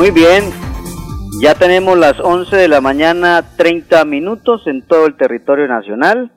Muy 0.00 0.12
bien, 0.12 0.44
ya 1.42 1.52
tenemos 1.52 1.98
las 1.98 2.18
11 2.20 2.56
de 2.56 2.68
la 2.68 2.80
mañana, 2.80 3.42
30 3.58 4.06
minutos 4.06 4.66
en 4.66 4.86
todo 4.86 5.04
el 5.04 5.18
territorio 5.18 5.68
nacional. 5.68 6.32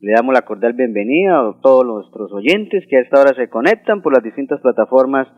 Le 0.00 0.14
damos 0.14 0.34
la 0.34 0.42
cordial 0.42 0.72
bienvenida 0.72 1.38
a 1.38 1.54
todos 1.62 1.86
nuestros 1.86 2.32
oyentes 2.32 2.84
que 2.90 2.96
a 2.96 3.02
esta 3.02 3.20
hora 3.20 3.32
se 3.36 3.48
conectan 3.48 4.02
por 4.02 4.14
las 4.14 4.24
distintas 4.24 4.60
plataformas 4.60 5.28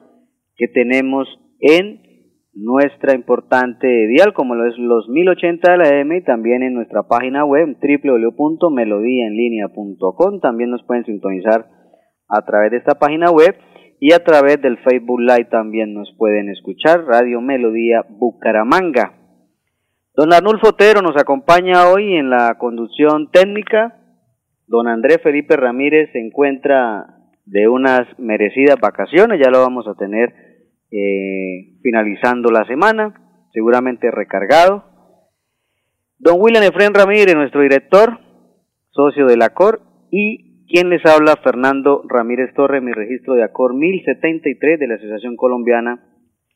que 0.57 0.69
tenemos 0.69 1.29
en 1.61 2.01
nuestra 2.55 3.15
importante 3.15 4.07
dial, 4.07 4.33
como 4.33 4.55
lo 4.55 4.67
es 4.67 4.79
los 4.79 5.11
1080 5.11 5.73
de 5.73 5.77
la 5.77 6.01
M 6.01 6.17
y 6.17 6.25
también 6.25 6.63
en 6.63 6.73
nuestra 6.73 7.03
página 7.03 7.45
web 7.45 7.77
www.melodiaenlinea.com. 7.77 10.41
También 10.41 10.71
nos 10.71 10.83
pueden 10.85 11.05
sintonizar 11.05 11.67
a 12.27 12.43
través 12.47 12.71
de 12.71 12.79
esta 12.79 12.95
página 12.95 13.31
web 13.31 13.55
y 14.01 14.13
a 14.13 14.23
través 14.23 14.61
del 14.61 14.79
Facebook 14.79 15.21
Live 15.21 15.47
también 15.47 15.95
nos 15.95 16.13
pueden 16.19 16.51
escuchar, 16.51 17.05
Radio 17.05 17.41
Melodía 17.41 18.05
Bucaramanga. 18.09 19.15
Don 20.15 20.33
Arnulfo 20.33 20.69
Otero 20.69 21.03
nos 21.03 21.17
acompaña 21.17 21.89
hoy 21.91 22.15
en 22.15 22.31
la 22.31 22.57
conducción 22.59 23.31
técnica. 23.31 23.99
Don 24.67 24.89
Andrés 24.89 25.21
Felipe 25.23 25.57
Ramírez 25.57 26.11
se 26.13 26.19
encuentra 26.19 27.07
de 27.45 27.69
unas 27.69 28.07
merecidas 28.19 28.77
vacaciones, 28.81 29.41
ya 29.43 29.51
lo 29.51 29.61
vamos 29.61 29.87
a 29.87 29.95
tener 29.95 30.35
eh, 30.91 31.79
finalizando 31.83 32.51
la 32.51 32.65
semana, 32.67 33.15
seguramente 33.53 34.11
recargado. 34.11 34.85
Don 36.19 36.41
William 36.41 36.65
Efren 36.65 36.95
Ramírez, 36.95 37.35
nuestro 37.35 37.61
director, 37.61 38.19
socio 38.91 39.27
de 39.27 39.37
la 39.37 39.51
COR, 39.51 39.81
y 40.11 40.46
¿Quién 40.69 40.91
les 40.91 41.07
habla? 41.07 41.37
Fernando 41.45 42.03
Ramírez 42.09 42.53
Torre, 42.55 42.81
mi 42.81 42.91
registro 42.91 43.35
de 43.35 43.45
ACOR 43.45 43.73
1073 43.75 44.81
de 44.81 44.89
la 44.89 44.97
Asociación 44.97 45.37
Colombiana 45.37 46.03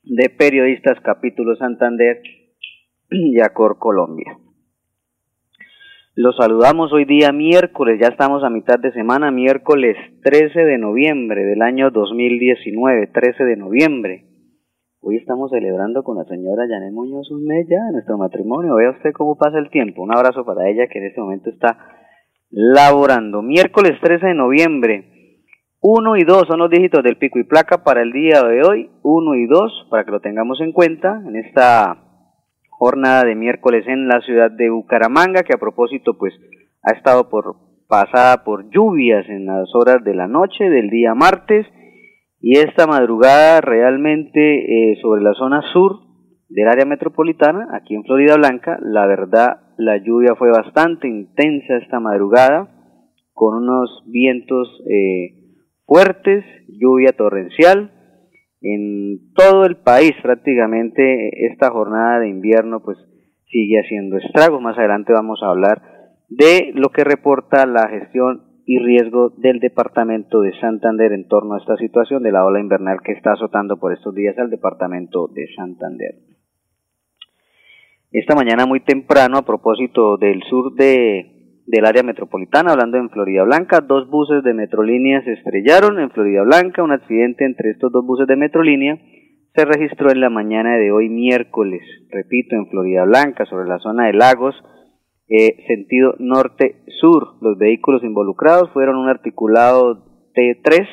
de 0.03 0.29
Periodistas 0.31 0.99
Capítulo 1.01 1.55
Santander 1.55 2.21
y 3.09 3.39
ACOR 3.41 3.79
Colombia. 3.79 4.37
Los 6.17 6.37
saludamos 6.37 6.93
hoy 6.93 7.05
día 7.05 7.31
miércoles, 7.31 8.01
ya 8.03 8.09
estamos 8.09 8.43
a 8.43 8.51
mitad 8.51 8.81
de 8.81 8.91
semana, 8.91 9.31
miércoles 9.31 9.97
13 10.25 10.59
de 10.59 10.79
noviembre 10.79 11.45
del 11.45 11.63
año 11.63 11.93
2019, 11.93 13.07
13 13.15 13.45
de 13.45 13.57
noviembre. 13.57 14.25
Hoy 15.03 15.19
estamos 15.19 15.53
celebrando 15.53 16.03
con 16.03 16.19
la 16.19 16.25
señora 16.25 16.67
Janet 16.69 16.93
Muñoz 16.93 17.31
un 17.31 17.45
mes 17.45 17.65
ya 17.69 17.79
nuestro 17.93 18.19
matrimonio. 18.19 18.75
Vea 18.75 18.91
usted 18.91 19.13
cómo 19.13 19.39
pasa 19.39 19.59
el 19.59 19.71
tiempo. 19.71 20.03
Un 20.03 20.13
abrazo 20.13 20.45
para 20.45 20.69
ella 20.69 20.89
que 20.89 20.99
en 20.99 21.07
este 21.07 21.21
momento 21.21 21.49
está 21.49 22.00
laborando. 22.51 23.43
Miércoles 23.43 23.99
13 24.03 24.27
de 24.27 24.35
noviembre. 24.35 25.07
1 25.83 26.17
y 26.17 26.25
2 26.25 26.45
son 26.47 26.59
los 26.59 26.71
dígitos 26.71 27.03
del 27.03 27.17
pico 27.17 27.39
y 27.39 27.45
placa 27.45 27.83
para 27.85 28.03
el 28.03 28.13
día 28.13 28.43
de 28.43 28.63
hoy. 28.63 28.91
1 29.03 29.35
y 29.37 29.47
2 29.47 29.87
para 29.91 30.05
que 30.05 30.11
lo 30.11 30.21
tengamos 30.21 30.61
en 30.61 30.73
cuenta 30.73 31.23
en 31.27 31.37
esta 31.37 31.97
jornada 32.69 33.25
de 33.25 33.35
miércoles 33.35 33.85
en 33.87 34.09
la 34.09 34.21
ciudad 34.21 34.51
de 34.51 34.71
Bucaramanga 34.71 35.43
que 35.43 35.55
a 35.55 35.59
propósito 35.61 36.17
pues 36.19 36.35
ha 36.83 36.93
estado 36.93 37.29
por 37.29 37.57
pasada 37.89 38.45
por 38.45 38.71
lluvias 38.71 39.29
en 39.29 39.47
las 39.47 39.69
horas 39.75 40.03
de 40.05 40.15
la 40.15 40.29
noche 40.29 40.65
del 40.65 40.89
día 40.89 41.15
martes 41.15 41.67
y 42.41 42.59
esta 42.59 42.87
madrugada 42.87 43.61
realmente 43.61 44.41
eh, 44.93 44.97
sobre 45.03 45.23
la 45.23 45.35
zona 45.35 45.61
sur 45.73 45.99
del 46.49 46.69
área 46.69 46.85
metropolitana, 46.85 47.69
aquí 47.75 47.95
en 47.95 48.05
Florida 48.05 48.37
Blanca, 48.37 48.79
la 48.81 49.07
verdad 49.07 49.61
la 49.81 49.97
lluvia 49.97 50.35
fue 50.37 50.51
bastante 50.51 51.09
intensa 51.09 51.79
esta 51.79 52.01
madrugada, 52.01 52.69
con 53.33 53.57
unos 53.57 54.03
vientos 54.07 54.69
eh, 54.87 55.57
fuertes, 55.87 56.45
lluvia 56.69 57.13
torrencial. 57.13 57.91
En 58.61 59.33
todo 59.35 59.65
el 59.65 59.79
país 59.79 60.13
prácticamente 60.23 61.47
esta 61.51 61.71
jornada 61.71 62.21
de 62.21 62.29
invierno 62.29 62.83
pues 62.83 62.99
sigue 63.47 63.81
haciendo 63.81 64.19
estragos. 64.19 64.61
Más 64.61 64.77
adelante 64.77 65.15
vamos 65.15 65.43
a 65.43 65.49
hablar 65.49 65.83
de 66.29 66.73
lo 66.75 66.91
que 66.91 67.03
reporta 67.03 67.65
la 67.65 67.89
gestión 67.89 68.51
y 68.67 68.79
riesgo 68.79 69.31
del 69.39 69.59
departamento 69.61 70.43
de 70.43 70.53
Santander 70.61 71.13
en 71.13 71.27
torno 71.27 71.55
a 71.55 71.59
esta 71.59 71.77
situación 71.79 72.23
de 72.23 72.33
la 72.33 72.45
ola 72.45 72.61
invernal 72.61 72.99
que 73.03 73.13
está 73.13 73.33
azotando 73.33 73.81
por 73.81 73.95
estos 73.95 74.15
días 74.15 74.37
al 74.39 74.51
departamento 74.51 75.29
de 75.29 75.47
Santander. 75.57 76.30
Esta 78.13 78.35
mañana 78.35 78.67
muy 78.67 78.81
temprano, 78.81 79.39
a 79.39 79.47
propósito 79.47 80.17
del 80.17 80.43
sur 80.51 80.75
de, 80.75 81.63
del 81.67 81.87
área 81.87 82.03
metropolitana, 82.03 82.73
hablando 82.73 82.99
en 82.99 83.09
Florida 83.09 83.45
Blanca, 83.45 83.81
dos 83.83 84.11
buses 84.11 84.43
de 84.43 84.53
Metrolínea 84.53 85.23
se 85.23 85.35
estrellaron 85.35 86.01
en 86.01 86.11
Florida 86.11 86.43
Blanca. 86.43 86.83
Un 86.83 86.91
accidente 86.91 87.45
entre 87.45 87.71
estos 87.71 87.93
dos 87.93 88.05
buses 88.05 88.27
de 88.27 88.35
Metrolínea 88.35 88.99
se 89.55 89.65
registró 89.65 90.11
en 90.11 90.21
la 90.21 90.29
mañana 90.29 90.77
de 90.77 90.91
hoy 90.91 91.09
miércoles, 91.09 91.83
repito, 92.11 92.57
en 92.57 92.67
Florida 92.67 93.05
Blanca, 93.05 93.47
sobre 93.47 93.69
la 93.69 93.79
zona 93.79 94.09
de 94.09 94.15
Lagos, 94.15 94.57
eh, 95.29 95.65
sentido 95.69 96.17
norte-sur. 96.19 97.37
Los 97.41 97.59
vehículos 97.59 98.03
involucrados 98.03 98.73
fueron 98.73 98.97
un 98.97 99.09
articulado 99.09 100.33
T3, 100.35 100.85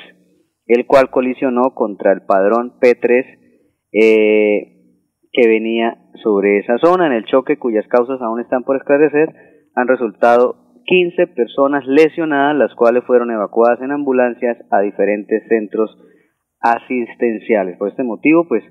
el 0.67 0.85
cual 0.85 1.09
colisionó 1.09 1.73
contra 1.73 2.13
el 2.13 2.21
padrón 2.27 2.73
P3 2.79 3.25
eh, 3.91 4.77
que 5.31 5.47
venía 5.47 5.97
sobre 6.23 6.59
esa 6.59 6.77
zona. 6.77 7.07
En 7.07 7.13
el 7.13 7.25
choque, 7.25 7.57
cuyas 7.57 7.87
causas 7.87 8.21
aún 8.21 8.39
están 8.39 8.63
por 8.63 8.77
esclarecer, 8.77 9.29
han 9.75 9.87
resultado 9.87 10.55
15 10.85 11.27
personas 11.27 11.85
lesionadas, 11.85 12.55
las 12.55 12.73
cuales 12.75 13.03
fueron 13.05 13.31
evacuadas 13.31 13.81
en 13.81 13.91
ambulancias 13.91 14.57
a 14.71 14.81
diferentes 14.81 15.43
centros 15.47 15.97
asistenciales. 16.61 17.77
Por 17.77 17.89
este 17.89 18.03
motivo, 18.03 18.47
pues 18.47 18.63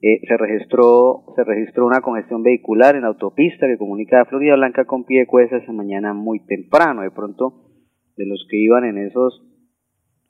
eh, 0.00 0.20
se 0.26 0.36
registró 0.36 1.24
se 1.34 1.44
registró 1.44 1.86
una 1.86 2.00
congestión 2.00 2.42
vehicular 2.42 2.94
en 2.94 3.02
la 3.02 3.08
autopista 3.08 3.66
que 3.66 3.78
comunica 3.78 4.20
a 4.20 4.24
Florida 4.26 4.54
Blanca 4.54 4.84
con 4.84 5.04
Piedecuesta 5.04 5.56
esa 5.56 5.72
mañana 5.72 6.14
muy 6.14 6.44
temprano. 6.46 7.02
De 7.02 7.10
pronto, 7.10 7.70
de 8.16 8.26
los 8.26 8.46
que 8.48 8.58
iban 8.58 8.84
en 8.84 8.98
esos 8.98 9.42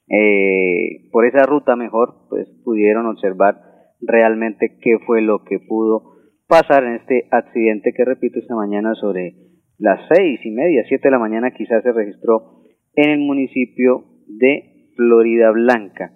eh, 0.09 1.09
por 1.11 1.27
esa 1.27 1.45
ruta 1.45 1.77
mejor, 1.77 2.27
pues 2.29 2.49
pudieron 2.65 3.07
observar 3.07 3.57
realmente 4.01 4.79
qué 4.81 4.99
fue 5.07 5.23
lo 5.23 5.45
que 5.45 5.59
pudo 5.59 6.14
pasar 6.47 6.85
en 6.85 6.95
este 6.97 7.27
accidente 7.31 7.93
que 7.97 8.05
repito 8.05 8.39
esta 8.39 8.55
mañana 8.55 8.95
sobre 8.95 9.35
las 9.79 10.01
seis 10.15 10.41
y 10.45 10.51
media, 10.51 10.85
siete 10.89 11.09
de 11.09 11.13
la 11.13 11.19
mañana 11.19 11.51
quizás 11.53 11.83
se 11.83 11.93
registró 11.93 12.63
en 12.95 13.11
el 13.11 13.19
municipio 13.21 14.05
de 14.27 14.91
Florida 14.97 15.51
Blanca. 15.51 16.13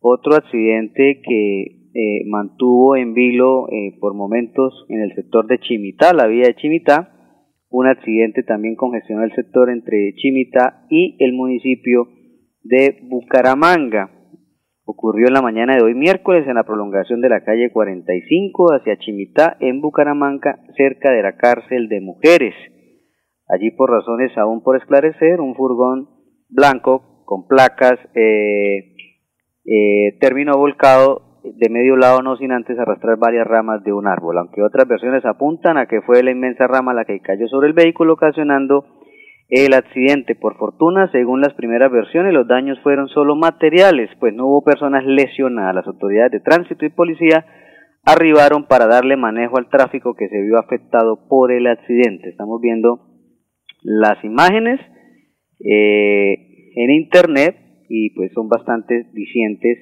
Otro 0.00 0.34
accidente 0.34 1.20
que 1.22 1.62
eh, 1.92 2.24
mantuvo 2.26 2.96
en 2.96 3.14
vilo 3.14 3.68
eh, 3.68 3.96
por 4.00 4.14
momentos 4.14 4.86
en 4.88 5.00
el 5.00 5.14
sector 5.14 5.46
de 5.46 5.58
Chimitá, 5.58 6.12
la 6.12 6.26
vía 6.26 6.46
de 6.46 6.54
Chimitá, 6.54 7.12
un 7.68 7.86
accidente 7.86 8.42
también 8.42 8.76
congestionó 8.76 9.24
el 9.24 9.32
sector 9.32 9.70
entre 9.70 10.14
Chimitá 10.14 10.86
y 10.88 11.16
el 11.18 11.32
municipio 11.32 12.08
de 12.62 12.98
Bucaramanga 13.02 14.19
ocurrió 14.90 15.28
en 15.28 15.34
la 15.34 15.42
mañana 15.42 15.76
de 15.76 15.82
hoy 15.82 15.94
miércoles 15.94 16.46
en 16.48 16.54
la 16.54 16.64
prolongación 16.64 17.20
de 17.20 17.28
la 17.28 17.44
calle 17.44 17.70
45 17.70 18.72
hacia 18.72 18.98
Chimitá 18.98 19.56
en 19.60 19.80
Bucaramanga, 19.80 20.58
cerca 20.76 21.12
de 21.12 21.22
la 21.22 21.36
cárcel 21.36 21.88
de 21.88 22.00
mujeres. 22.00 22.54
Allí 23.48 23.70
por 23.70 23.90
razones 23.90 24.36
aún 24.36 24.62
por 24.62 24.76
esclarecer, 24.76 25.40
un 25.40 25.54
furgón 25.54 26.08
blanco 26.48 27.22
con 27.24 27.46
placas 27.46 27.98
eh, 28.14 28.94
eh, 29.64 30.18
terminó 30.20 30.56
volcado 30.56 31.40
de 31.44 31.70
medio 31.70 31.96
lado 31.96 32.22
no 32.22 32.36
sin 32.36 32.52
antes 32.52 32.78
arrastrar 32.78 33.16
varias 33.16 33.46
ramas 33.46 33.82
de 33.84 33.92
un 33.92 34.08
árbol, 34.08 34.38
aunque 34.38 34.62
otras 34.62 34.86
versiones 34.88 35.24
apuntan 35.24 35.78
a 35.78 35.86
que 35.86 36.02
fue 36.02 36.22
la 36.22 36.32
inmensa 36.32 36.66
rama 36.66 36.92
la 36.92 37.04
que 37.04 37.20
cayó 37.20 37.46
sobre 37.48 37.68
el 37.68 37.74
vehículo 37.74 38.14
ocasionando 38.14 38.84
el 39.50 39.74
accidente. 39.74 40.34
Por 40.34 40.56
fortuna, 40.56 41.10
según 41.12 41.40
las 41.40 41.54
primeras 41.54 41.90
versiones, 41.90 42.32
los 42.32 42.46
daños 42.46 42.78
fueron 42.82 43.08
solo 43.08 43.36
materiales, 43.36 44.10
pues 44.18 44.34
no 44.34 44.46
hubo 44.46 44.64
personas 44.64 45.04
lesionadas. 45.04 45.74
Las 45.74 45.86
autoridades 45.86 46.32
de 46.32 46.40
tránsito 46.40 46.84
y 46.84 46.90
policía 46.90 47.44
arribaron 48.04 48.66
para 48.66 48.86
darle 48.86 49.16
manejo 49.16 49.58
al 49.58 49.68
tráfico 49.68 50.14
que 50.14 50.28
se 50.28 50.40
vio 50.40 50.58
afectado 50.58 51.28
por 51.28 51.52
el 51.52 51.66
accidente. 51.66 52.30
Estamos 52.30 52.60
viendo 52.60 53.00
las 53.82 54.22
imágenes. 54.24 54.80
Eh, 55.62 56.50
en 56.74 56.90
internet 56.90 57.56
y 57.88 58.10
pues 58.10 58.32
son 58.32 58.48
bastante 58.48 59.06
vicientes 59.12 59.78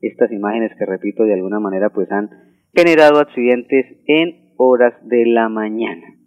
estas 0.00 0.30
imágenes 0.30 0.72
que 0.78 0.86
repito 0.86 1.24
de 1.24 1.34
alguna 1.34 1.58
manera 1.58 1.90
pues 1.90 2.10
han 2.12 2.30
generado 2.74 3.18
accidentes 3.18 3.84
en 4.06 4.52
horas 4.56 4.94
de 5.04 5.26
la 5.26 5.48
mañana. 5.48 6.17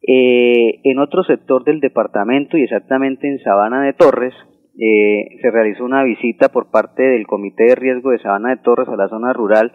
Eh, 0.00 0.80
en 0.84 0.98
otro 0.98 1.24
sector 1.24 1.64
del 1.64 1.80
departamento 1.80 2.56
y 2.56 2.62
exactamente 2.62 3.28
en 3.28 3.40
Sabana 3.40 3.82
de 3.82 3.94
Torres 3.94 4.32
eh, 4.78 5.38
se 5.42 5.50
realizó 5.50 5.84
una 5.84 6.04
visita 6.04 6.50
por 6.50 6.70
parte 6.70 7.02
del 7.02 7.26
Comité 7.26 7.64
de 7.64 7.74
Riesgo 7.74 8.10
de 8.10 8.20
Sabana 8.20 8.50
de 8.50 8.62
Torres 8.62 8.88
a 8.88 8.96
la 8.96 9.08
zona 9.08 9.32
rural 9.32 9.72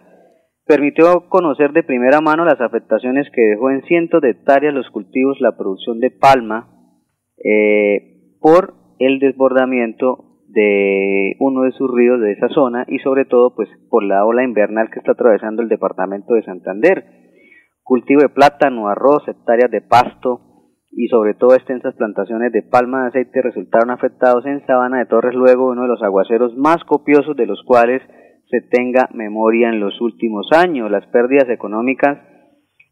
permitió 0.65 1.27
conocer 1.29 1.73
de 1.73 1.83
primera 1.83 2.21
mano 2.21 2.45
las 2.45 2.61
afectaciones 2.61 3.27
que 3.33 3.41
dejó 3.41 3.69
en 3.69 3.83
cientos 3.83 4.21
de 4.21 4.31
hectáreas 4.31 4.73
los 4.73 4.89
cultivos 4.89 5.41
la 5.41 5.57
producción 5.57 5.99
de 5.99 6.11
palma 6.11 6.69
eh, 7.43 8.37
por 8.39 8.75
el 8.99 9.19
desbordamiento 9.19 10.39
de 10.47 11.35
uno 11.39 11.63
de 11.63 11.71
sus 11.71 11.91
ríos 11.93 12.21
de 12.21 12.33
esa 12.33 12.47
zona 12.49 12.85
y 12.87 12.99
sobre 12.99 13.25
todo 13.25 13.55
pues 13.55 13.67
por 13.89 14.03
la 14.03 14.23
ola 14.23 14.43
invernal 14.43 14.89
que 14.91 14.99
está 14.99 15.13
atravesando 15.13 15.61
el 15.61 15.67
departamento 15.67 16.35
de 16.35 16.43
Santander. 16.43 17.03
Cultivo 17.83 18.21
de 18.21 18.29
plátano, 18.29 18.87
arroz, 18.87 19.27
hectáreas 19.27 19.69
de 19.69 19.81
pasto 19.81 20.41
y 20.91 21.07
sobre 21.07 21.33
todo 21.33 21.55
extensas 21.55 21.95
plantaciones 21.95 22.51
de 22.51 22.61
palma 22.61 23.03
de 23.03 23.07
aceite 23.09 23.41
resultaron 23.41 23.91
afectados 23.91 24.45
en 24.45 24.65
Sabana 24.65 24.99
de 24.99 25.05
Torres 25.05 25.33
luego 25.33 25.71
uno 25.71 25.83
de 25.83 25.87
los 25.87 26.01
aguaceros 26.01 26.55
más 26.55 26.83
copiosos 26.85 27.35
de 27.35 27.45
los 27.45 27.61
cuales 27.65 28.01
se 28.49 28.61
tenga 28.61 29.09
memoria 29.13 29.69
en 29.69 29.79
los 29.79 29.99
últimos 30.01 30.47
años. 30.51 30.89
Las 30.89 31.05
pérdidas 31.07 31.49
económicas 31.49 32.19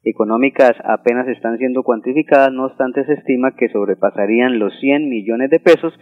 económicas 0.03 0.71
apenas 0.83 1.27
están 1.27 1.59
siendo 1.59 1.83
cuantificadas, 1.83 2.51
no 2.51 2.65
obstante 2.65 3.05
se 3.05 3.13
estima 3.13 3.55
que 3.55 3.69
sobrepasarían 3.69 4.57
los 4.57 4.73
100 4.79 5.09
millones 5.09 5.51
de 5.51 5.59
pesos 5.59 5.93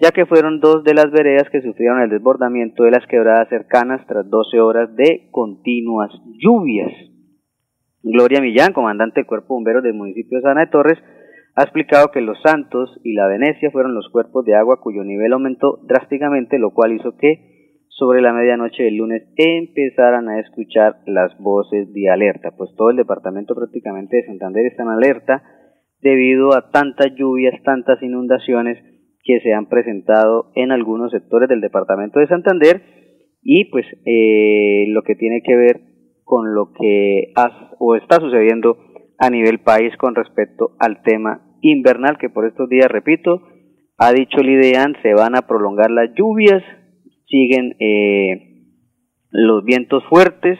ya 0.00 0.12
que 0.12 0.24
fueron 0.24 0.60
dos 0.60 0.82
de 0.82 0.94
las 0.94 1.10
veredas 1.10 1.50
que 1.50 1.60
sufrieron 1.60 2.00
el 2.00 2.08
desbordamiento 2.08 2.84
de 2.84 2.92
las 2.92 3.06
quebradas 3.06 3.48
cercanas 3.50 4.00
tras 4.06 4.28
12 4.30 4.60
horas 4.60 4.96
de 4.96 5.28
continuas 5.30 6.10
lluvias. 6.38 6.90
Gloria 8.02 8.40
Millán, 8.40 8.72
comandante 8.72 9.20
del 9.20 9.26
Cuerpo 9.26 9.54
Bombero 9.54 9.82
del 9.82 9.94
municipio 9.94 10.38
de 10.38 10.42
Sana 10.42 10.62
de 10.62 10.70
Torres, 10.70 10.98
ha 11.54 11.62
explicado 11.64 12.10
que 12.10 12.22
Los 12.22 12.40
Santos 12.42 12.98
y 13.04 13.12
la 13.12 13.26
Venecia 13.26 13.70
fueron 13.70 13.94
los 13.94 14.08
cuerpos 14.10 14.44
de 14.46 14.54
agua 14.54 14.80
cuyo 14.80 15.04
nivel 15.04 15.32
aumentó 15.32 15.80
drásticamente, 15.86 16.58
lo 16.58 16.70
cual 16.70 16.92
hizo 16.92 17.16
que 17.18 17.84
sobre 17.88 18.22
la 18.22 18.32
medianoche 18.32 18.84
del 18.84 18.96
lunes 18.96 19.24
empezaran 19.36 20.30
a 20.30 20.40
escuchar 20.40 21.00
las 21.06 21.36
voces 21.38 21.92
de 21.92 22.08
alerta, 22.08 22.52
pues 22.56 22.70
todo 22.74 22.88
el 22.88 22.96
departamento 22.96 23.54
prácticamente 23.54 24.16
de 24.16 24.26
Santander 24.26 24.64
está 24.64 24.84
en 24.84 24.88
alerta 24.88 25.42
debido 26.00 26.54
a 26.54 26.70
tantas 26.70 27.14
lluvias, 27.14 27.62
tantas 27.62 28.02
inundaciones 28.02 28.78
que 29.22 29.40
se 29.40 29.52
han 29.52 29.68
presentado 29.68 30.50
en 30.54 30.72
algunos 30.72 31.10
sectores 31.10 31.50
del 31.50 31.60
departamento 31.60 32.20
de 32.20 32.28
Santander 32.28 32.80
y 33.42 33.66
pues 33.70 33.84
eh, 34.06 34.86
lo 34.88 35.02
que 35.02 35.14
tiene 35.14 35.42
que 35.44 35.56
ver 35.56 35.89
con 36.30 36.54
lo 36.54 36.72
que 36.72 37.32
o 37.80 37.96
está 37.96 38.20
sucediendo 38.20 38.78
a 39.18 39.30
nivel 39.30 39.58
país 39.58 39.96
con 39.96 40.14
respecto 40.14 40.76
al 40.78 41.02
tema 41.02 41.42
invernal 41.60 42.18
que 42.18 42.30
por 42.30 42.46
estos 42.46 42.68
días, 42.68 42.86
repito, 42.88 43.42
ha 43.98 44.12
dicho 44.12 44.40
Lidean, 44.40 44.94
se 45.02 45.12
van 45.12 45.34
a 45.34 45.48
prolongar 45.48 45.90
las 45.90 46.14
lluvias, 46.14 46.62
siguen 47.26 47.74
eh, 47.80 48.62
los 49.30 49.64
vientos 49.64 50.04
fuertes, 50.08 50.56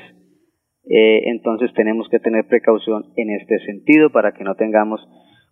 eh, 0.88 1.30
entonces 1.30 1.72
tenemos 1.76 2.08
que 2.10 2.18
tener 2.18 2.48
precaución 2.48 3.12
en 3.14 3.30
este 3.30 3.60
sentido 3.60 4.10
para 4.10 4.32
que 4.32 4.42
no 4.42 4.56
tengamos 4.56 5.00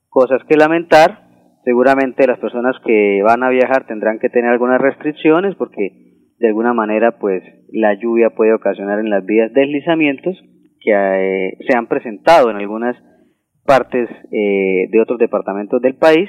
cosas 0.09 0.43
que 0.49 0.57
lamentar. 0.57 1.29
Seguramente 1.65 2.27
las 2.27 2.41
personas 2.41 2.75
que 2.85 3.23
van 3.23 3.45
a 3.45 3.51
viajar 3.51 3.87
tendrán 3.87 4.19
que 4.19 4.31
tener 4.31 4.51
algunas 4.51 4.81
restricciones 4.81 5.55
porque 5.55 6.18
de 6.39 6.49
alguna 6.49 6.73
manera 6.73 7.19
pues 7.19 7.43
la 7.71 7.95
lluvia 7.95 8.31
puede 8.31 8.55
ocasionar 8.55 9.01
en 9.01 9.11
las 9.11 9.25
vías 9.25 9.53
deslizamientos 9.53 10.37
que 10.81 10.93
eh, 10.93 11.57
se 11.67 11.77
han 11.77 11.89
presentado 11.89 12.51
en 12.51 12.57
algunas 12.57 12.97
partes 13.65 14.09
eh, 14.31 14.89
de 14.91 15.01
otros 15.01 15.19
departamentos 15.19 15.83
del 15.83 15.97
país 15.97 16.29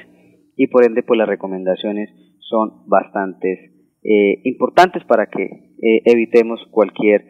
y 0.56 0.68
por 0.68 0.84
ende 0.84 1.04
pues 1.04 1.18
las 1.18 1.30
recomendaciones 1.30 2.10
son 2.40 2.88
bastante 2.88 3.72
eh, 4.04 4.42
importantes 4.44 5.04
para 5.06 5.28
que 5.28 5.48
evitemos 5.82 6.60
cualquier 6.72 7.24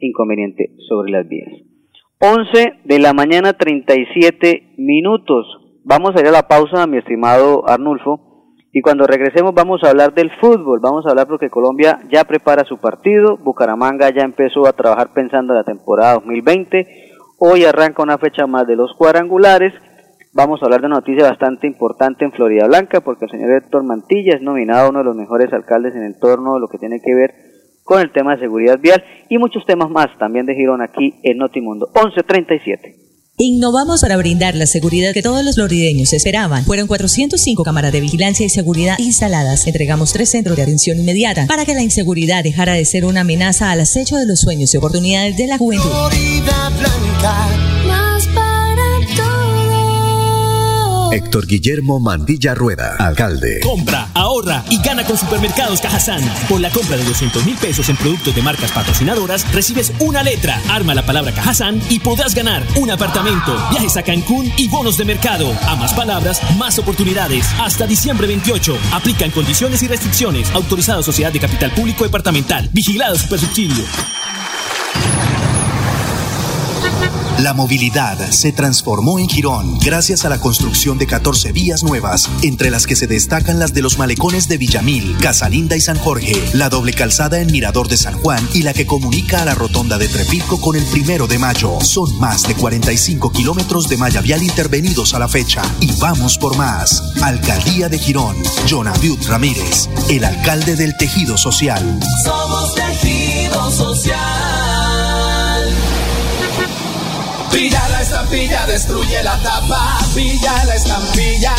inconveniente 0.00 0.76
sobre 0.88 1.10
las 1.10 1.26
vías. 1.26 1.48
11 2.20 2.72
de 2.84 2.98
la 2.98 3.12
mañana 3.14 3.54
37 3.54 4.74
minutos. 4.76 5.46
Vamos 5.84 6.14
a 6.14 6.20
ir 6.20 6.26
a 6.26 6.30
la 6.30 6.46
pausa, 6.46 6.86
mi 6.86 6.98
estimado 6.98 7.66
Arnulfo, 7.66 8.27
y 8.78 8.80
cuando 8.80 9.08
regresemos 9.08 9.52
vamos 9.56 9.82
a 9.82 9.90
hablar 9.90 10.14
del 10.14 10.30
fútbol, 10.40 10.78
vamos 10.78 11.04
a 11.04 11.10
hablar 11.10 11.26
porque 11.26 11.50
Colombia 11.50 11.98
ya 12.12 12.22
prepara 12.22 12.62
su 12.62 12.78
partido, 12.78 13.36
Bucaramanga 13.36 14.08
ya 14.10 14.22
empezó 14.22 14.68
a 14.68 14.72
trabajar 14.72 15.12
pensando 15.12 15.52
en 15.52 15.58
la 15.58 15.64
temporada 15.64 16.14
2020, 16.14 16.86
hoy 17.40 17.64
arranca 17.64 18.04
una 18.04 18.18
fecha 18.18 18.46
más 18.46 18.68
de 18.68 18.76
los 18.76 18.94
cuadrangulares, 18.94 19.72
vamos 20.32 20.62
a 20.62 20.66
hablar 20.66 20.80
de 20.80 20.86
una 20.86 20.98
noticia 20.98 21.28
bastante 21.28 21.66
importante 21.66 22.24
en 22.24 22.30
Florida 22.30 22.68
Blanca 22.68 23.00
porque 23.00 23.24
el 23.24 23.32
señor 23.32 23.50
Héctor 23.50 23.82
Mantilla 23.82 24.36
es 24.36 24.42
nominado 24.42 24.90
uno 24.90 25.00
de 25.00 25.06
los 25.06 25.16
mejores 25.16 25.52
alcaldes 25.52 25.96
en 25.96 26.04
el 26.04 26.16
torno 26.20 26.54
de 26.54 26.60
lo 26.60 26.68
que 26.68 26.78
tiene 26.78 27.00
que 27.04 27.16
ver 27.16 27.34
con 27.82 28.00
el 28.00 28.12
tema 28.12 28.36
de 28.36 28.42
seguridad 28.42 28.78
vial 28.78 29.02
y 29.28 29.38
muchos 29.38 29.66
temas 29.66 29.90
más 29.90 30.16
también 30.20 30.46
de 30.46 30.54
Girón 30.54 30.82
aquí 30.82 31.18
en 31.24 31.38
Notimundo. 31.38 31.88
1137. 31.96 33.07
Innovamos 33.40 34.00
para 34.00 34.16
brindar 34.16 34.56
la 34.56 34.66
seguridad 34.66 35.14
que 35.14 35.22
todos 35.22 35.44
los 35.44 35.54
florideños 35.54 36.12
esperaban. 36.12 36.64
Fueron 36.64 36.88
405 36.88 37.62
cámaras 37.62 37.92
de 37.92 38.00
vigilancia 38.00 38.44
y 38.44 38.48
seguridad 38.48 38.96
instaladas. 38.98 39.64
Entregamos 39.68 40.12
tres 40.12 40.30
centros 40.30 40.56
de 40.56 40.64
atención 40.64 40.98
inmediata 40.98 41.46
para 41.46 41.64
que 41.64 41.72
la 41.72 41.82
inseguridad 41.82 42.42
dejara 42.42 42.74
de 42.74 42.84
ser 42.84 43.04
una 43.04 43.20
amenaza 43.20 43.70
al 43.70 43.80
acecho 43.80 44.16
de 44.16 44.26
los 44.26 44.40
sueños 44.40 44.74
y 44.74 44.76
oportunidades 44.76 45.36
de 45.36 45.46
la 45.46 45.56
juventud. 45.56 45.88
Héctor 51.10 51.46
Guillermo 51.46 52.00
Mandilla 52.00 52.54
Rueda, 52.54 52.96
alcalde. 52.98 53.60
Compra, 53.60 54.08
ahorra 54.14 54.64
y 54.68 54.80
gana 54.82 55.04
con 55.04 55.16
Supermercados 55.16 55.80
Cajazán. 55.80 56.20
Por 56.48 56.60
la 56.60 56.70
compra 56.70 56.96
de 56.96 57.04
200 57.04 57.44
mil 57.46 57.56
pesos 57.56 57.88
en 57.88 57.96
productos 57.96 58.34
de 58.34 58.42
marcas 58.42 58.72
patrocinadoras, 58.72 59.50
recibes 59.52 59.92
una 60.00 60.22
letra, 60.22 60.60
arma 60.68 60.94
la 60.94 61.06
palabra 61.06 61.32
Cajazán 61.32 61.80
y 61.88 62.00
podrás 62.00 62.34
ganar 62.34 62.62
un 62.76 62.90
apartamento, 62.90 63.56
viajes 63.70 63.96
a 63.96 64.02
Cancún 64.02 64.52
y 64.56 64.68
bonos 64.68 64.98
de 64.98 65.04
mercado. 65.04 65.50
A 65.66 65.76
más 65.76 65.94
palabras, 65.94 66.40
más 66.56 66.78
oportunidades. 66.78 67.46
Hasta 67.58 67.86
diciembre 67.86 68.26
28. 68.26 68.76
Aplican 68.92 69.30
condiciones 69.30 69.82
y 69.82 69.88
restricciones. 69.88 70.50
Autorizado 70.52 71.02
Sociedad 71.02 71.32
de 71.32 71.40
Capital 71.40 71.72
Público 71.72 72.04
Departamental. 72.04 72.68
Vigilado 72.72 73.16
Supersubsidio. 73.16 73.84
La 77.38 77.54
movilidad 77.54 78.32
se 78.32 78.50
transformó 78.50 79.20
en 79.20 79.28
Girón 79.28 79.78
gracias 79.78 80.24
a 80.24 80.28
la 80.28 80.40
construcción 80.40 80.98
de 80.98 81.06
14 81.06 81.52
vías 81.52 81.84
nuevas, 81.84 82.28
entre 82.42 82.68
las 82.68 82.84
que 82.84 82.96
se 82.96 83.06
destacan 83.06 83.60
las 83.60 83.72
de 83.72 83.80
los 83.80 83.96
malecones 83.96 84.48
de 84.48 84.58
Villamil, 84.58 85.16
Casalinda 85.18 85.76
y 85.76 85.80
San 85.80 85.96
Jorge, 85.98 86.32
la 86.54 86.68
doble 86.68 86.92
calzada 86.92 87.38
en 87.38 87.52
Mirador 87.52 87.86
de 87.86 87.96
San 87.96 88.18
Juan 88.18 88.46
y 88.54 88.62
la 88.62 88.74
que 88.74 88.86
comunica 88.86 89.42
a 89.42 89.44
la 89.44 89.54
rotonda 89.54 89.98
de 89.98 90.08
Trepilco 90.08 90.60
con 90.60 90.74
el 90.74 90.84
primero 90.86 91.28
de 91.28 91.38
mayo. 91.38 91.78
Son 91.80 92.18
más 92.18 92.42
de 92.42 92.56
45 92.56 93.30
kilómetros 93.30 93.88
de 93.88 93.98
malla 93.98 94.20
vial 94.20 94.42
intervenidos 94.42 95.14
a 95.14 95.20
la 95.20 95.28
fecha 95.28 95.62
y 95.80 95.92
vamos 96.00 96.38
por 96.38 96.56
más. 96.56 97.04
Alcaldía 97.22 97.88
de 97.88 98.00
Girón, 98.00 98.34
Jonaviud 98.68 99.24
Ramírez, 99.28 99.88
el 100.10 100.24
alcalde 100.24 100.74
del 100.74 100.96
tejido 100.96 101.38
social. 101.38 102.00
Somos 102.24 102.74
tejido 102.74 103.70
social. 103.70 104.87
Pilla 107.50 107.88
la 107.88 108.02
estampilla, 108.02 108.66
destruye 108.66 109.22
la 109.22 109.36
tapa. 109.42 109.98
Pilla 110.14 110.64
la 110.64 110.74
estampilla, 110.74 111.54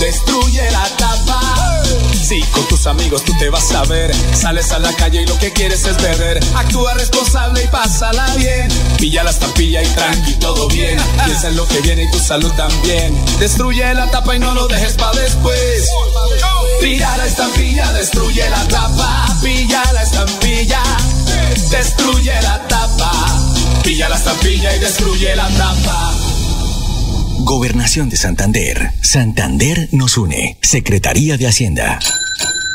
destruye 0.00 0.70
la 0.70 0.84
tapa. 0.96 1.82
Si 2.24 2.40
con 2.52 2.66
tus 2.68 2.86
amigos 2.86 3.22
tú 3.24 3.36
te 3.38 3.50
vas 3.50 3.70
a 3.72 3.82
ver, 3.82 4.10
sales 4.34 4.72
a 4.72 4.78
la 4.78 4.92
calle 4.94 5.22
y 5.22 5.26
lo 5.26 5.38
que 5.38 5.52
quieres 5.52 5.84
es 5.84 5.96
beber. 5.98 6.40
Actúa 6.54 6.94
responsable 6.94 7.62
y 7.62 7.68
pásala 7.68 8.26
bien. 8.36 8.68
Pilla 8.96 9.22
la 9.24 9.30
estampilla 9.30 9.82
y 9.82 9.86
tranqui, 9.88 10.34
todo 10.36 10.66
bien. 10.68 10.98
Piensa 11.24 11.48
en 11.48 11.56
lo 11.56 11.66
que 11.68 11.80
viene 11.80 12.04
y 12.04 12.10
tu 12.10 12.18
salud 12.18 12.50
también. 12.52 13.22
Destruye 13.38 13.92
la 13.92 14.10
tapa 14.10 14.34
y 14.34 14.38
no 14.38 14.54
lo 14.54 14.66
dejes 14.68 14.94
para 14.94 15.20
después. 15.20 15.86
Pilla 16.80 17.14
la 17.18 17.26
estampilla, 17.26 17.92
destruye 17.92 18.48
la 18.48 18.68
tapa. 18.68 19.26
Pilla 19.42 19.82
la 19.92 20.02
estampilla, 20.02 20.82
destruye 21.70 22.32
la 22.40 22.66
tapa. 22.68 22.83
Pilla 23.84 24.08
la 24.08 24.16
estampilla 24.16 24.74
y 24.74 24.80
destruye 24.80 25.36
la 25.36 25.46
trampa. 25.48 26.14
Gobernación 27.40 28.08
de 28.08 28.16
Santander. 28.16 28.90
Santander 29.02 29.90
nos 29.92 30.16
une. 30.16 30.56
Secretaría 30.62 31.36
de 31.36 31.46
Hacienda. 31.46 31.98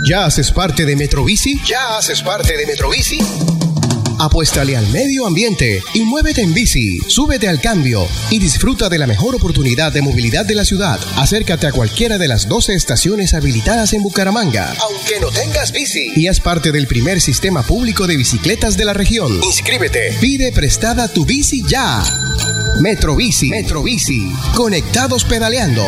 ¿Ya 0.08 0.26
haces 0.26 0.52
parte 0.52 0.86
de 0.86 0.96
Metrovisi? 0.96 1.60
¿Ya 1.66 1.98
haces 1.98 2.22
parte 2.22 2.56
de 2.56 2.68
Metrovisi? 2.68 3.20
Apuéstale 4.20 4.76
al 4.76 4.88
medio 4.90 5.26
ambiente 5.26 5.82
y 5.94 6.02
muévete 6.02 6.42
en 6.42 6.54
bici. 6.54 7.00
Súbete 7.08 7.48
al 7.48 7.62
cambio 7.62 8.06
y 8.30 8.40
disfruta 8.40 8.90
de 8.90 9.00
la 9.00 9.08
mejor 9.08 9.36
oportunidad 9.36 9.94
de 9.94 10.02
movilidad 10.02 10.46
de 10.46 10.56
la 10.56 10.66
ciudad. 10.66 11.00
Acércate 11.16 11.68
a 11.68 11.72
cualquiera 11.72 12.18
de 12.18 12.28
las 12.28 12.50
12 12.50 12.74
estaciones 12.74 13.34
habilitadas 13.34 13.94
en 13.94 14.04
Bucaramanga, 14.04 14.76
aunque 14.82 15.20
no 15.22 15.30
tengas 15.32 15.72
bici. 15.72 16.12
Y 16.16 16.28
haz 16.28 16.40
parte 16.40 16.72
del 16.72 16.88
primer 16.88 17.22
sistema 17.22 17.64
público 17.64 18.08
de 18.08 18.18
bicicletas 18.18 18.76
de 18.76 18.86
la 18.86 18.94
región. 18.94 19.40
Inscríbete. 19.42 20.18
Pide 20.20 20.52
prestada 20.52 21.08
tu 21.08 21.26
bici 21.26 21.64
ya. 21.68 22.04
Metro 22.82 23.16
Bici. 23.16 23.50
Metro 23.50 23.84
Bici. 23.84 24.32
Conectados 24.56 25.26
pedaleando. 25.26 25.86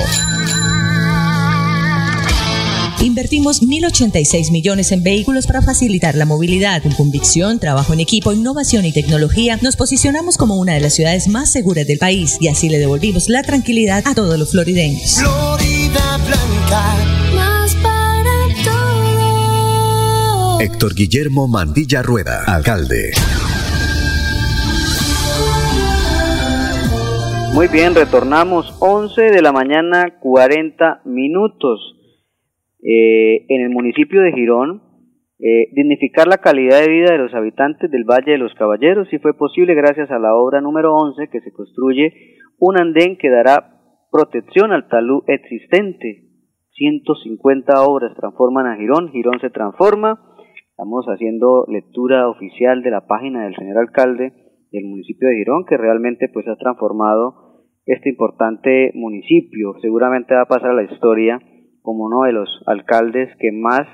Invertimos 3.03 3.63
1.086 3.63 4.51
millones 4.51 4.91
en 4.91 5.01
vehículos 5.01 5.48
para 5.48 5.63
facilitar 5.63 6.13
la 6.13 6.25
movilidad. 6.25 6.84
Con 6.84 6.91
convicción, 6.91 7.58
trabajo 7.58 7.93
en 7.93 8.00
equipo, 8.00 8.31
innovación 8.31 8.86
y 8.86 8.93
tecnología, 8.93 9.58
nos 9.63 9.75
posicionamos 9.75 10.38
como 10.38 10.60
una 10.60 10.75
de 10.75 10.81
las 10.81 10.93
ciudades 10.93 11.27
más 11.27 11.51
seguras 11.51 11.88
del 11.88 11.98
país 11.98 12.38
y 12.39 12.48
así 12.48 12.70
le 12.70 12.77
devolvimos 12.77 13.27
la 13.27 13.41
tranquilidad 13.41 14.03
a 14.05 14.13
todos 14.13 14.38
los 14.38 14.51
florideños. 14.51 15.15
Florida 15.15 16.20
Blanca, 16.27 16.96
más 17.36 17.74
para 17.77 18.36
todos. 18.63 20.62
Héctor 20.62 20.93
Guillermo 20.93 21.48
Mandilla 21.48 22.03
Rueda, 22.03 22.43
alcalde. 22.46 23.13
Muy 27.53 27.67
bien, 27.67 27.96
retornamos 27.96 28.72
11 28.77 29.24
de 29.24 29.41
la 29.41 29.51
mañana 29.51 30.20
40 30.20 31.01
minutos. 31.05 31.96
Eh, 32.84 33.46
en 33.48 33.62
el 33.62 33.70
municipio 33.70 34.22
de 34.22 34.32
Girón, 34.32 34.82
eh, 35.44 35.70
dignificar 35.74 36.28
la 36.28 36.38
calidad 36.38 36.82
de 36.82 36.92
vida 36.92 37.12
de 37.12 37.18
los 37.18 37.34
habitantes 37.34 37.90
del 37.90 38.04
Valle 38.04 38.34
de 38.34 38.38
los 38.38 38.54
Caballeros 38.54 39.08
sí 39.10 39.18
fue 39.18 39.34
posible 39.36 39.74
gracias 39.74 40.12
a 40.12 40.20
la 40.20 40.36
obra 40.36 40.62
número 40.62 40.94
11 40.94 41.30
que 41.30 41.42
se 41.42 41.52
construye 41.52 42.14
un 42.60 42.80
andén 42.80 43.18
que 43.18 43.30
dará 43.30 43.82
protección 44.12 44.72
al 44.72 44.88
talud 44.88 45.24
existente. 45.28 46.28
150 46.74 47.84
obras 47.84 48.16
transforman 48.16 48.68
a 48.68 48.78
Girón, 48.78 49.10
Girón 49.10 49.40
se 49.40 49.50
transforma. 49.50 50.20
Estamos 50.70 51.06
haciendo 51.08 51.66
lectura 51.68 52.30
oficial 52.30 52.84
de 52.84 52.92
la 52.92 53.08
página 53.08 53.44
del 53.44 53.56
señor 53.56 53.78
alcalde 53.78 54.34
del 54.72 54.86
municipio 54.86 55.28
de 55.28 55.38
Girón 55.38 55.66
que 55.66 55.78
realmente 55.78 56.30
pues 56.30 56.48
ha 56.48 56.56
transformado 56.56 57.66
este 57.86 58.10
importante 58.10 58.92
municipio. 58.94 59.74
Seguramente 59.82 60.36
va 60.36 60.42
a 60.42 60.48
pasar 60.48 60.72
a 60.72 60.76
la 60.76 60.84
historia 60.84 61.40
como 61.82 62.06
uno 62.06 62.24
de 62.24 62.34
los 62.34 62.50
alcaldes 62.66 63.30
que 63.40 63.52
más 63.52 63.88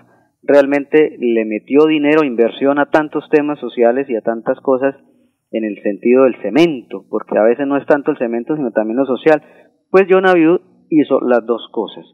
realmente 0.44 1.17
le 1.20 1.46
metió 1.46 1.86
dinero, 1.86 2.24
inversión 2.24 2.79
a 2.79 2.89
tantos 2.89 3.27
temas 3.29 3.60
sociales 3.60 4.10
y 4.10 4.15
a 4.15 4.22
tantas 4.22 4.60
cosas 4.62 4.96
en 5.51 5.63
el 5.63 5.82
sentido 5.82 6.24
del 6.24 6.36
cemento, 6.41 7.06
porque 7.10 7.38
a 7.38 7.44
veces 7.44 7.67
no 7.67 7.77
es 7.77 7.86
tanto 7.86 8.12
el 8.12 8.17
cemento, 8.17 8.56
sino 8.56 8.72
también 8.72 8.98
lo 8.98 9.06
social. 9.06 9.41
Pues 9.89 10.06
John 10.10 10.25
hizo 10.89 11.22
las 11.22 11.46
dos 11.46 11.67
cosas. 11.72 12.06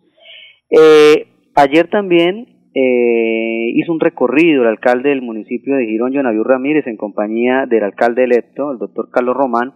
Eh, 0.69 1.27
ayer 1.55 1.89
también 1.89 2.69
eh, 2.73 3.71
hizo 3.75 3.91
un 3.91 3.99
recorrido 3.99 4.63
el 4.63 4.69
alcalde 4.69 5.09
del 5.09 5.21
municipio 5.21 5.75
de 5.75 5.85
Girón, 5.85 6.13
John 6.13 6.43
Ramírez, 6.43 6.87
en 6.87 6.97
compañía 6.97 7.65
del 7.67 7.83
alcalde 7.83 8.23
electo, 8.23 8.71
el 8.71 8.79
doctor 8.79 9.09
Carlos 9.11 9.35
Román, 9.35 9.73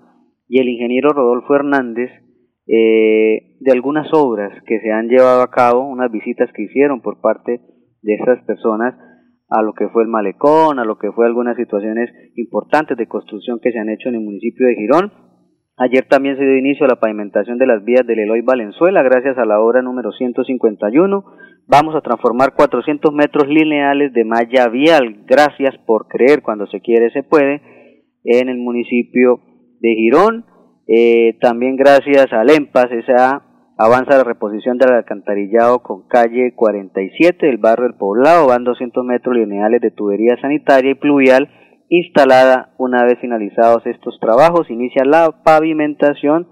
y 0.48 0.60
el 0.60 0.70
ingeniero 0.70 1.10
Rodolfo 1.10 1.56
Hernández, 1.56 2.10
eh, 2.68 3.56
de 3.60 3.72
algunas 3.72 4.08
obras 4.14 4.52
que 4.66 4.80
se 4.80 4.92
han 4.92 5.08
llevado 5.08 5.42
a 5.42 5.52
cabo, 5.52 5.88
unas 5.88 6.12
visitas 6.12 6.50
que 6.54 6.64
hicieron 6.64 7.02
por 7.02 7.22
parte 7.22 7.62
de 8.02 8.14
esas 8.14 8.44
personas 8.46 8.96
a 9.50 9.62
lo 9.62 9.74
que 9.74 9.88
fue 9.90 10.04
el 10.04 10.10
malecón, 10.10 10.80
a 10.80 10.86
lo 10.86 10.98
que 10.98 11.12
fue 11.12 11.26
algunas 11.26 11.56
situaciones 11.56 12.10
importantes 12.36 12.98
de 12.98 13.08
construcción 13.08 13.60
que 13.62 13.72
se 13.72 13.80
han 13.80 13.90
hecho 13.90 14.10
en 14.10 14.16
el 14.16 14.22
municipio 14.22 14.68
de 14.68 14.76
Girón. 14.76 15.14
Ayer 15.78 16.06
también 16.10 16.36
se 16.38 16.44
dio 16.44 16.58
inicio 16.58 16.86
a 16.86 16.90
la 16.90 17.00
pavimentación 17.00 17.58
de 17.58 17.68
las 17.68 17.84
vías 17.86 18.06
del 18.06 18.20
Eloy 18.20 18.42
Valenzuela 18.42 19.04
gracias 19.04 19.38
a 19.38 19.46
la 19.46 19.62
obra 19.62 19.82
número 19.82 20.12
151. 20.12 21.24
Vamos 21.68 21.96
a 21.96 22.02
transformar 22.02 22.54
400 22.56 23.14
metros 23.14 23.48
lineales 23.48 24.12
de 24.12 24.26
malla 24.26 24.68
vial. 24.70 25.24
Gracias 25.28 25.78
por 25.86 26.08
creer, 26.08 26.42
cuando 26.42 26.66
se 26.68 26.82
quiere 26.82 27.12
se 27.12 27.24
puede, 27.24 27.62
en 28.24 28.50
el 28.50 28.58
municipio 28.58 29.40
de 29.80 29.94
Girón. 29.96 30.46
Eh, 30.88 31.38
también 31.42 31.76
gracias 31.76 32.32
al 32.32 32.50
EMPAS, 32.50 32.92
esa 32.92 33.44
avanza 33.78 34.18
la 34.18 34.24
reposición 34.24 34.78
del 34.78 34.94
alcantarillado 34.94 35.80
con 35.80 36.08
calle 36.08 36.54
47 36.56 37.46
del 37.46 37.58
barrio 37.58 37.88
del 37.88 37.98
Poblado, 37.98 38.48
van 38.48 38.64
200 38.64 39.04
metros 39.06 39.36
lineales 39.36 39.82
de 39.82 39.92
tubería 39.92 40.38
sanitaria 40.42 40.92
y 40.92 40.96
pluvial 40.96 41.50
instalada 41.90 42.74
una 42.78 43.04
vez 43.04 43.20
finalizados 43.20 43.86
estos 43.86 44.18
trabajos, 44.20 44.70
inicia 44.70 45.04
la 45.06 45.44
pavimentación 45.44 46.48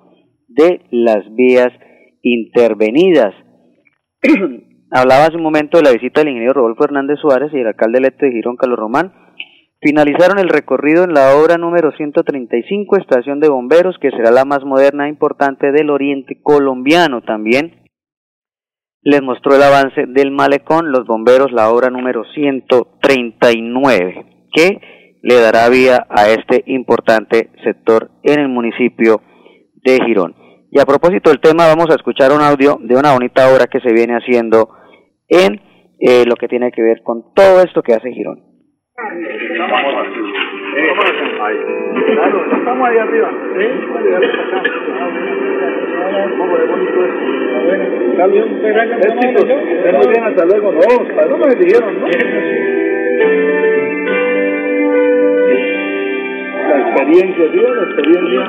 de 0.48 0.82
las 0.92 1.24
vías 1.34 1.72
intervenidas. 2.22 3.34
Hablaba 4.92 5.26
hace 5.26 5.38
un 5.38 5.44
momento 5.44 5.78
de 5.78 5.84
la 5.84 5.92
visita 5.92 6.22
del 6.22 6.30
ingeniero 6.30 6.54
Rodolfo 6.54 6.86
Hernández 6.86 7.20
Suárez 7.20 7.52
y 7.54 7.60
el 7.60 7.68
alcalde 7.68 8.00
electo 8.00 8.26
de 8.26 8.32
Girón, 8.32 8.56
Carlos 8.56 8.80
Román, 8.80 9.12
Finalizaron 9.86 10.40
el 10.40 10.50
recorrido 10.50 11.04
en 11.04 11.14
la 11.14 11.36
obra 11.36 11.60
número 11.60 11.92
135, 11.92 12.98
Estación 12.98 13.40
de 13.40 13.50
Bomberos, 13.50 13.96
que 14.02 14.10
será 14.10 14.32
la 14.32 14.44
más 14.44 14.66
moderna 14.66 15.06
e 15.06 15.10
importante 15.10 15.72
del 15.72 15.92
oriente 15.92 16.42
colombiano. 16.42 17.22
También 17.22 17.84
les 19.04 19.22
mostró 19.22 19.56
el 19.56 19.62
avance 19.62 20.08
del 20.08 20.32
malecón, 20.32 20.92
los 20.92 21.06
bomberos, 21.06 21.52
la 21.52 21.70
obra 21.70 21.92
número 21.92 22.24
139, 22.34 24.48
que 24.52 24.82
le 25.22 25.36
dará 25.36 25.70
vía 25.70 26.08
a 26.10 26.30
este 26.30 26.64
importante 26.66 27.52
sector 27.64 28.10
en 28.24 28.40
el 28.40 28.50
municipio 28.50 29.22
de 29.84 30.00
Girón. 30.04 30.34
Y 30.72 30.80
a 30.80 30.86
propósito 30.86 31.30
del 31.30 31.42
tema, 31.42 31.68
vamos 31.68 31.92
a 31.92 31.96
escuchar 31.96 32.32
un 32.32 32.42
audio 32.42 32.80
de 32.82 32.96
una 32.96 33.14
bonita 33.14 33.54
obra 33.54 33.68
que 33.68 33.82
se 33.82 33.94
viene 33.94 34.16
haciendo 34.16 34.68
en 35.28 35.62
eh, 36.00 36.26
lo 36.26 36.38
que 36.38 36.48
tiene 36.48 36.72
que 36.72 36.82
ver 36.82 37.04
con 37.04 37.36
todo 37.36 37.62
esto 37.62 37.84
que 37.84 37.94
hace 37.94 38.12
Girón. 38.12 38.55
Estamos 42.58 42.88
ahí 42.88 42.98
arriba. 42.98 43.30
¿Eh? 43.60 43.72
¿Cómo 46.38 46.58
de 46.58 46.66
bonito 46.66 47.06
es? 47.06 47.12
Está 48.12 48.28
bien, 48.28 48.48
chicos. 49.20 49.46
Muy 49.46 50.08
bien, 50.08 50.24
hasta 50.24 50.46
luego. 50.46 50.72
No, 50.72 50.80
no 51.28 51.38
me 51.38 51.56
dijeron, 51.56 52.00
¿no? 52.00 52.08
La 56.70 56.78
experiencia, 56.80 57.52
tío, 57.52 57.76
la 57.76 57.84
experiencia. 57.84 58.40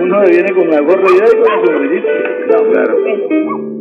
Uno 0.00 0.20
viene 0.28 0.52
con 0.52 0.68
la 0.68 0.80
gorra 0.80 1.08
y 1.08 1.18
con 1.38 1.48
la 1.48 1.64
sombrillita. 1.64 2.12
No, 2.46 2.58
claro. 2.72 3.71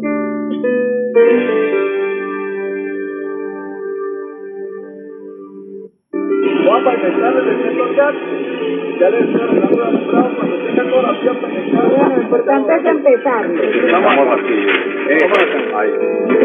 Para 7.01 7.07
empezar 7.07 7.43
desde 7.43 7.69
el 7.69 7.95
chat. 7.95 8.15
Ya 8.99 9.09
les 9.09 9.21
estoy 9.21 9.41
hablando 9.41 9.67
de 9.67 10.35
cuando 10.35 10.57
tenga 10.57 10.83
toda 10.89 11.01
la 11.01 11.11
vía 11.19 11.33
para 11.33 11.53
Lo 12.07 12.21
importante 12.21 12.75
es 12.75 12.85
empezar. 12.85 13.45
Estamos 13.51 14.39
aquí. 14.39 14.53
Eh, 15.09 15.17
ahí. 15.75 15.91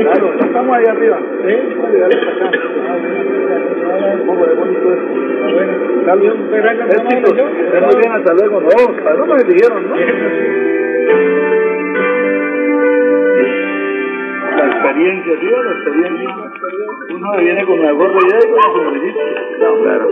Claro, 0.02 0.32
estamos 0.40 0.76
ahí 0.76 0.84
arriba. 0.86 1.18
¿Eh? 1.44 1.76
Vale, 1.82 1.98
dale 1.98 2.16
para 2.16 2.48
acá. 2.48 2.58
¿Cómo 4.26 4.46
de 4.46 4.54
bonito 4.54 4.92
es? 4.92 4.98
Bueno, 5.52 5.72
está 6.00 6.14
bien. 6.16 6.32
Es 6.88 7.04
chicos, 7.04 7.34
muy 7.34 7.96
bien, 8.00 8.12
hasta 8.12 8.32
luego. 8.34 8.60
No, 8.60 9.16
no 9.16 9.26
me 9.26 9.44
dijeron, 9.44 9.88
¿no? 9.88 10.75
Experiencia, 14.86 15.40
tío, 15.40 15.62
la 15.62 15.72
experiencia. 15.72 16.28
Uno 17.14 17.36
viene 17.38 17.66
con 17.66 17.82
la 17.82 17.92
gorra 17.92 18.18
y 18.18 18.48
con 18.48 18.56
la 18.56 18.72
sombrillita. 18.72 19.20
No, 19.58 19.82
claro. 19.82 20.06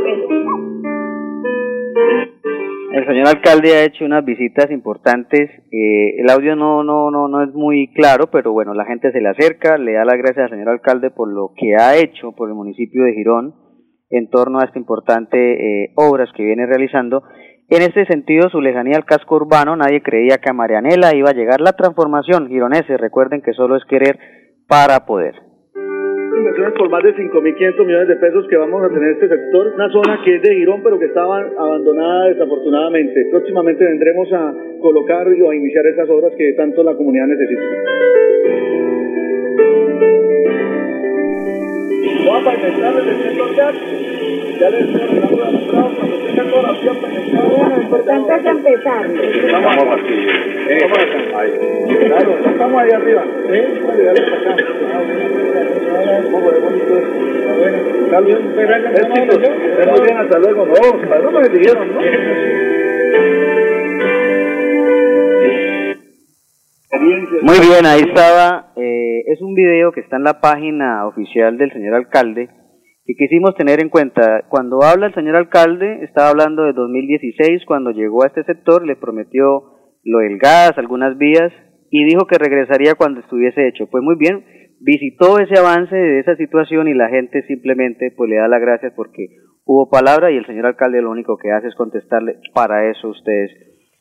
El 2.93 3.07
señor 3.07 3.27
alcalde 3.27 3.75
ha 3.75 3.85
hecho 3.85 4.05
unas 4.05 4.25
visitas 4.25 4.71
importantes. 4.71 5.51
Eh, 5.73 6.21
el 6.21 6.31
audio 6.31 6.55
no, 6.57 6.85
no, 6.85 7.11
no, 7.11 7.29
no 7.29 7.43
es 7.43 7.53
muy 7.53 7.93
claro, 7.93 8.29
pero 8.31 8.53
bueno, 8.53 8.75
la 8.75 8.85
gente 8.85 9.11
se 9.11 9.21
le 9.21 9.29
acerca, 9.29 9.79
le 9.79 9.95
da 9.95 10.05
las 10.05 10.17
gracias 10.17 10.45
al 10.45 10.51
señor 10.51 10.69
alcalde 10.69 11.11
por 11.11 11.29
lo 11.29 11.53
que 11.57 11.75
ha 11.77 11.97
hecho 11.97 12.33
por 12.33 12.49
el 12.49 12.55
municipio 12.55 13.05
de 13.05 13.15
Girón 13.15 13.55
en 14.11 14.29
torno 14.31 14.61
a 14.61 14.65
esta 14.65 14.79
importante 14.79 15.85
eh, 15.85 15.93
obras 15.97 16.31
que 16.37 16.45
viene 16.45 16.67
realizando. 16.67 17.25
En 17.69 17.83
este 17.83 18.07
sentido, 18.07 18.49
su 18.51 18.61
lejanía 18.61 18.97
al 18.97 19.07
casco 19.07 19.37
urbano, 19.37 19.75
nadie 19.75 20.03
creía 20.03 20.39
que 20.39 20.51
a 20.51 20.53
Marianela 20.53 21.17
iba 21.17 21.31
a 21.31 21.35
llegar 21.35 21.61
la 21.61 21.73
transformación 21.73 22.49
gironese. 22.49 22.97
Recuerden 22.97 23.41
que 23.43 23.55
solo 23.55 23.77
es 23.77 23.85
querer 23.87 24.19
para 24.67 25.05
poder 25.05 25.45
inversiones 26.45 26.75
por 26.75 26.91
más 26.91 27.03
de 27.03 27.15
5.500 27.15 27.87
millones 27.87 28.09
de 28.09 28.17
pesos 28.17 28.47
que 28.49 28.57
vamos 28.57 28.83
a 28.83 28.89
tener 28.89 29.13
este 29.13 29.29
sector, 29.29 29.73
una 29.75 29.89
zona 29.91 30.21
que 30.25 30.37
es 30.37 30.43
de 30.43 30.55
Girón 30.55 30.83
pero 30.83 30.99
que 30.99 31.07
estaba 31.07 31.39
abandonada 31.39 32.29
desafortunadamente. 32.29 33.29
Próximamente 33.31 33.85
vendremos 33.85 34.33
a 34.33 34.53
colocar 34.81 35.27
o 35.27 35.51
a 35.51 35.57
iniciar 35.57 35.87
esas 35.87 36.09
obras 36.11 36.33
que 36.37 36.53
tanto 36.53 36.83
la 36.83 36.95
comunidad 36.95 37.27
necesita. 37.27 37.63
Vamos 42.27 42.47
a 42.47 42.51
desde 42.51 43.29
el 43.29 43.57
chat. 43.57 43.75
Ya 44.61 44.71
les 44.71 44.81
estoy 44.81 45.01
arreglando 45.01 45.37
la 45.37 45.51
entrada 45.51 45.91
cuando 45.97 46.17
tenga 46.27 46.51
corazón 46.51 46.97
penetrado. 47.03 47.49
Bueno, 47.49 47.54
lo 47.77 47.83
importante 47.83 48.35
es 48.35 48.47
empezar. 48.47 49.09
Vamos 49.53 49.99
aquí. 49.99 50.27
Eh, 50.69 50.79
ahí. 51.37 51.51
Claro, 52.07 52.39
estamos 52.47 52.83
ahí 52.83 52.91
arriba. 52.91 53.25
Sacamos. 54.31 54.63
¿Cómo 56.31 56.51
de 56.53 56.61
bonito 56.61 56.99
es? 56.99 57.05
Bueno, 57.59 57.77
está 58.05 58.21
bien. 58.21 58.39
Éxitos. 58.59 59.43
Estén 59.43 59.91
muy 59.91 60.01
bien, 60.01 60.17
hasta 60.19 60.39
luego. 60.39 60.67
No, 60.67 61.31
no 61.31 61.41
me 61.41 61.49
dijeron, 61.49 61.95
¿no? 61.95 62.01
Muy 67.43 67.59
bien, 67.61 67.87
ahí 67.87 68.01
estaba. 68.03 68.73
eh, 68.77 69.23
es 69.27 69.41
un 69.41 69.55
video 69.55 69.93
que 69.93 70.01
está 70.01 70.17
en 70.17 70.25
la 70.25 70.41
página 70.41 71.07
oficial 71.07 71.57
del 71.59 71.73
señor 71.73 71.95
alcalde 71.95 72.49
que 73.05 73.15
quisimos 73.15 73.55
tener 73.55 73.83
en 73.83 73.91
cuenta. 73.91 74.45
Cuando 74.49 74.83
habla 74.83 75.07
el 75.07 75.15
señor 75.15 75.37
alcalde, 75.37 76.05
estaba 76.05 76.31
hablando 76.31 76.65
de 76.65 76.73
2016, 76.73 77.65
cuando 77.67 77.91
llegó 77.91 78.25
a 78.25 78.29
este 78.29 78.45
sector, 78.45 78.87
le 78.87 78.97
prometió 78.97 79.65
lo 80.05 80.19
del 80.19 80.39
gas, 80.39 80.73
algunas 80.77 81.17
vías, 81.19 81.53
y 81.91 82.05
dijo 82.05 82.27
que 82.27 82.39
regresaría 82.39 82.95
cuando 82.95 83.21
estuviese 83.21 83.69
hecho. 83.69 83.87
Pues 83.91 84.03
muy 84.03 84.17
bien, 84.17 84.45
visitó 84.81 85.39
ese 85.39 85.59
avance 85.59 85.95
de 85.95 86.21
esa 86.21 86.35
situación 86.37 86.89
y 86.89 86.95
la 86.95 87.09
gente 87.09 87.43
simplemente 87.47 88.13
pues 88.17 88.31
le 88.31 88.37
da 88.37 88.49
las 88.49 88.61
gracias 88.61 88.93
porque 88.97 89.29
hubo 89.65 89.89
palabra 89.91 90.31
y 90.31 90.37
el 90.37 90.47
señor 90.47 90.67
alcalde 90.67 91.01
lo 91.01 91.11
único 91.11 91.37
que 91.37 91.53
hace 91.53 91.69
es 91.69 91.75
contestarle, 91.75 92.39
para 92.53 92.91
eso 92.91 93.09
ustedes 93.09 93.51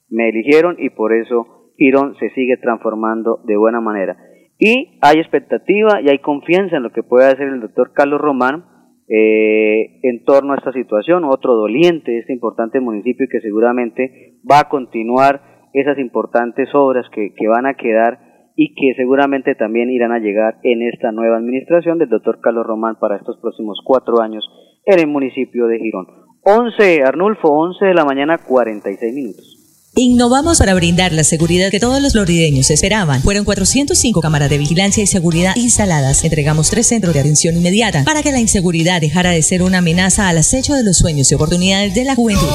me 0.10 0.29
eligieron 0.29 0.75
y 0.79 0.89
por 0.89 1.13
eso 1.13 1.72
Girón 1.77 2.15
se 2.19 2.29
sigue 2.31 2.57
transformando 2.57 3.41
de 3.45 3.57
buena 3.57 3.81
manera. 3.81 4.17
Y 4.57 5.00
hay 5.01 5.19
expectativa 5.19 6.01
y 6.01 6.10
hay 6.10 6.19
confianza 6.19 6.77
en 6.77 6.83
lo 6.83 6.91
que 6.91 7.03
puede 7.03 7.27
hacer 7.27 7.48
el 7.48 7.62
doctor 7.62 7.91
Carlos 7.93 8.22
Román 8.22 8.73
eh, 9.07 10.00
en 10.01 10.24
torno 10.24 10.53
a 10.53 10.57
esta 10.57 10.72
situación, 10.72 11.24
otro 11.25 11.55
doliente 11.55 12.12
de 12.12 12.19
este 12.19 12.33
importante 12.33 12.79
municipio 12.79 13.25
y 13.25 13.29
que 13.29 13.41
seguramente 13.41 14.38
va 14.50 14.62
a 14.62 14.69
continuar 14.69 15.41
esas 15.74 15.98
importantes 16.00 16.69
obras 16.74 17.05
que, 17.12 17.33
que 17.33 17.48
van 17.48 17.65
a 17.65 17.75
quedar 17.75 18.19
y 18.55 18.75
que 18.75 18.93
seguramente 18.95 19.55
también 19.55 19.89
irán 19.89 20.12
a 20.12 20.19
llegar 20.19 20.57
en 20.63 20.83
esta 20.83 21.12
nueva 21.12 21.38
administración 21.38 21.98
del 21.98 22.10
doctor 22.10 22.39
Carlos 22.39 22.65
Román 22.65 22.98
para 23.00 23.17
estos 23.17 23.38
próximos 23.41 23.79
cuatro 23.83 24.22
años 24.22 24.48
en 24.86 25.00
el 25.00 25.07
municipio 25.07 25.67
de 25.67 25.79
Girón. 25.79 26.07
11, 26.45 27.03
Arnulfo, 27.03 27.50
11 27.50 27.86
de 27.86 27.93
la 27.93 28.05
mañana, 28.05 28.38
46 28.38 29.13
minutos. 29.13 29.52
Innovamos 29.96 30.58
para 30.58 30.74
brindar 30.74 31.14
la 31.14 31.24
seguridad 31.24 31.70
que 31.70 31.80
todos 31.80 32.02
los 32.02 32.14
florideños 32.14 32.72
esperaban. 32.72 33.22
Fueron 33.22 33.46
405 33.46 34.22
cámaras 34.22 34.50
de 34.50 34.58
vigilancia 34.58 35.04
y 35.04 35.08
seguridad 35.08 35.56
instaladas. 35.56 36.24
Entregamos 36.24 36.72
tres 36.72 36.88
centros 36.88 37.14
de 37.14 37.20
atención 37.20 37.56
inmediata 37.56 38.04
para 38.04 38.24
que 38.24 38.32
la 38.32 38.40
inseguridad 38.40 39.02
dejara 39.02 39.30
de 39.30 39.44
ser 39.44 39.62
una 39.62 39.78
amenaza 39.78 40.30
al 40.30 40.40
acecho 40.40 40.74
de 40.74 40.84
los 40.84 40.98
sueños 40.98 41.32
y 41.32 41.36
oportunidades 41.36 41.94
de 41.94 42.06
la 42.06 42.16
juventud. 42.16 42.48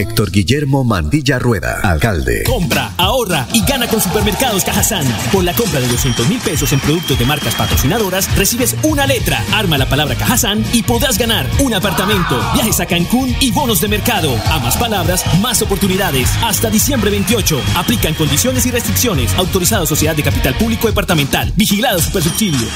Héctor 0.00 0.30
Guillermo 0.30 0.82
Mandilla 0.82 1.38
Rueda, 1.38 1.78
alcalde. 1.82 2.44
Compra, 2.44 2.94
ahorra 2.96 3.46
y 3.52 3.60
gana 3.66 3.86
con 3.86 4.00
Supermercados 4.00 4.64
Cajazán. 4.64 5.04
Por 5.30 5.44
la 5.44 5.52
compra 5.52 5.78
de 5.78 5.88
200 5.88 6.26
mil 6.26 6.38
pesos 6.38 6.72
en 6.72 6.80
productos 6.80 7.18
de 7.18 7.26
marcas 7.26 7.54
patrocinadoras, 7.54 8.34
recibes 8.34 8.74
una 8.82 9.06
letra, 9.06 9.44
arma 9.52 9.76
la 9.76 9.90
palabra 9.90 10.14
Cajazán 10.14 10.64
y 10.72 10.84
podrás 10.84 11.18
ganar 11.18 11.46
un 11.58 11.74
apartamento, 11.74 12.40
viajes 12.54 12.80
a 12.80 12.86
Cancún 12.86 13.36
y 13.40 13.52
bonos 13.52 13.82
de 13.82 13.88
mercado. 13.88 14.34
A 14.50 14.58
más 14.60 14.78
palabras, 14.78 15.22
más 15.42 15.60
oportunidades. 15.60 16.30
Hasta 16.42 16.70
diciembre 16.70 17.10
28. 17.10 17.60
Aplican 17.76 18.14
condiciones 18.14 18.64
y 18.64 18.70
restricciones. 18.70 19.34
Autorizado 19.34 19.84
Sociedad 19.84 20.16
de 20.16 20.22
Capital 20.22 20.54
Público 20.56 20.86
Departamental. 20.86 21.52
Vigilado 21.56 22.00
Supersubsidio. 22.00 22.68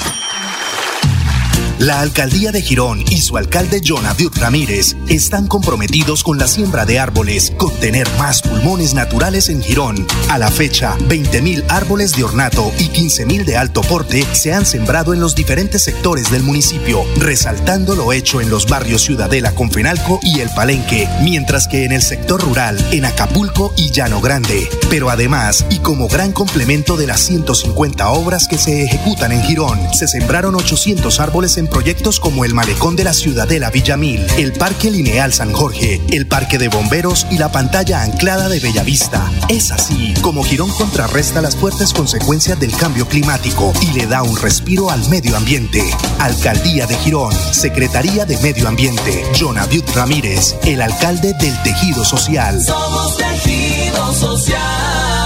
La 1.79 2.01
alcaldía 2.01 2.53
de 2.53 2.63
Girón 2.63 3.05
y 3.11 3.21
su 3.21 3.37
alcalde 3.37 3.83
John 3.85 4.07
Abdul 4.07 4.31
Ramírez 4.37 4.95
están 5.09 5.49
comprometidos 5.49 6.23
con 6.23 6.39
la 6.39 6.47
siembra 6.47 6.87
de 6.87 7.01
árboles, 7.01 7.53
con 7.57 7.75
tener 7.75 8.09
más 8.17 8.43
pulmones 8.43 8.95
naturales 8.95 9.49
en 9.49 9.61
Girón. 9.61 10.07
A 10.29 10.39
la 10.39 10.53
fecha, 10.53 10.97
20.000 11.09 11.65
árboles 11.69 12.13
de 12.13 12.23
ornato 12.23 12.73
y 12.79 12.85
15.000 12.85 13.45
de 13.45 13.57
alto 13.57 13.81
porte 13.81 14.25
se 14.33 14.53
han 14.53 14.67
sembrado 14.67 15.15
en 15.15 15.21
los 15.21 15.35
diferentes 15.35 15.83
sectores 15.83 16.31
del 16.31 16.45
municipio, 16.45 17.05
resaltando 17.17 17.97
lo 17.97 18.13
hecho 18.13 18.41
en 18.41 18.51
los 18.51 18.67
barrios 18.67 19.03
Ciudadela, 19.03 19.53
Confenalco 19.53 20.21
y 20.23 20.39
El 20.41 20.51
Palenque, 20.51 21.09
mientras 21.23 21.67
que 21.67 21.85
en 21.85 21.91
el 21.91 22.03
sector 22.03 22.41
rural, 22.41 22.79
en 22.93 23.05
Acapulco 23.05 23.75
y 23.77 23.91
Llano 23.91 24.21
Grande. 24.21 24.69
Pero 24.91 25.11
además, 25.11 25.67
y 25.71 25.81
como 25.81 26.07
gran 26.07 26.31
complemento 26.31 26.97
de 26.97 27.09
las 27.09 27.21
150 27.21 28.11
obras 28.11 28.47
que 28.47 28.59
se 28.59 28.85
ejecutan 28.85 29.33
en 29.33 29.43
Girón, 29.43 29.81
se 29.93 30.07
sembraron 30.07 30.55
800 30.55 31.19
árboles 31.19 31.57
en 31.57 31.64
proyectos 31.67 32.21
como 32.21 32.45
el 32.45 32.55
Malecón 32.55 32.97
de 32.97 33.05
la 33.05 33.13
Ciudadela 33.13 33.71
Villamil, 33.71 34.27
el 34.39 34.53
Parque 34.53 34.91
Lineal 34.91 35.33
San 35.33 35.53
Jorge, 35.53 36.01
el 36.11 36.27
Parque 36.27 36.59
de 36.59 36.69
Bomberos 36.69 37.27
y 37.31 37.39
la 37.39 37.51
pantalla 37.51 38.03
anclada 38.03 38.49
de 38.49 38.61
Bellavista. 38.61 39.31
Es 39.49 39.71
así 39.71 40.15
como 40.23 40.45
Girón 40.45 40.71
contrarresta 40.71 41.43
las 41.43 41.57
fuertes 41.57 41.93
consecuencias 41.93 42.59
del 42.59 42.77
cambio 42.77 43.07
climático 43.09 43.73
y 43.81 43.93
le 43.93 44.07
da 44.07 44.23
un 44.23 44.37
respiro 44.37 44.91
al 44.91 45.09
medio 45.09 45.37
ambiente. 45.37 45.83
Alcaldía 46.19 46.87
de 46.87 46.97
Girón, 46.97 47.35
Secretaría 47.53 48.25
de 48.25 48.39
Medio 48.39 48.69
Ambiente, 48.69 49.25
John 49.39 49.59
Abud 49.59 49.85
Ramírez, 49.95 50.57
el 50.65 50.83
alcalde 50.83 51.35
del 51.35 51.63
tejido 51.63 52.05
social. 52.05 52.61
Somos 52.63 53.17
tejido 53.17 54.13
social. 54.15 55.24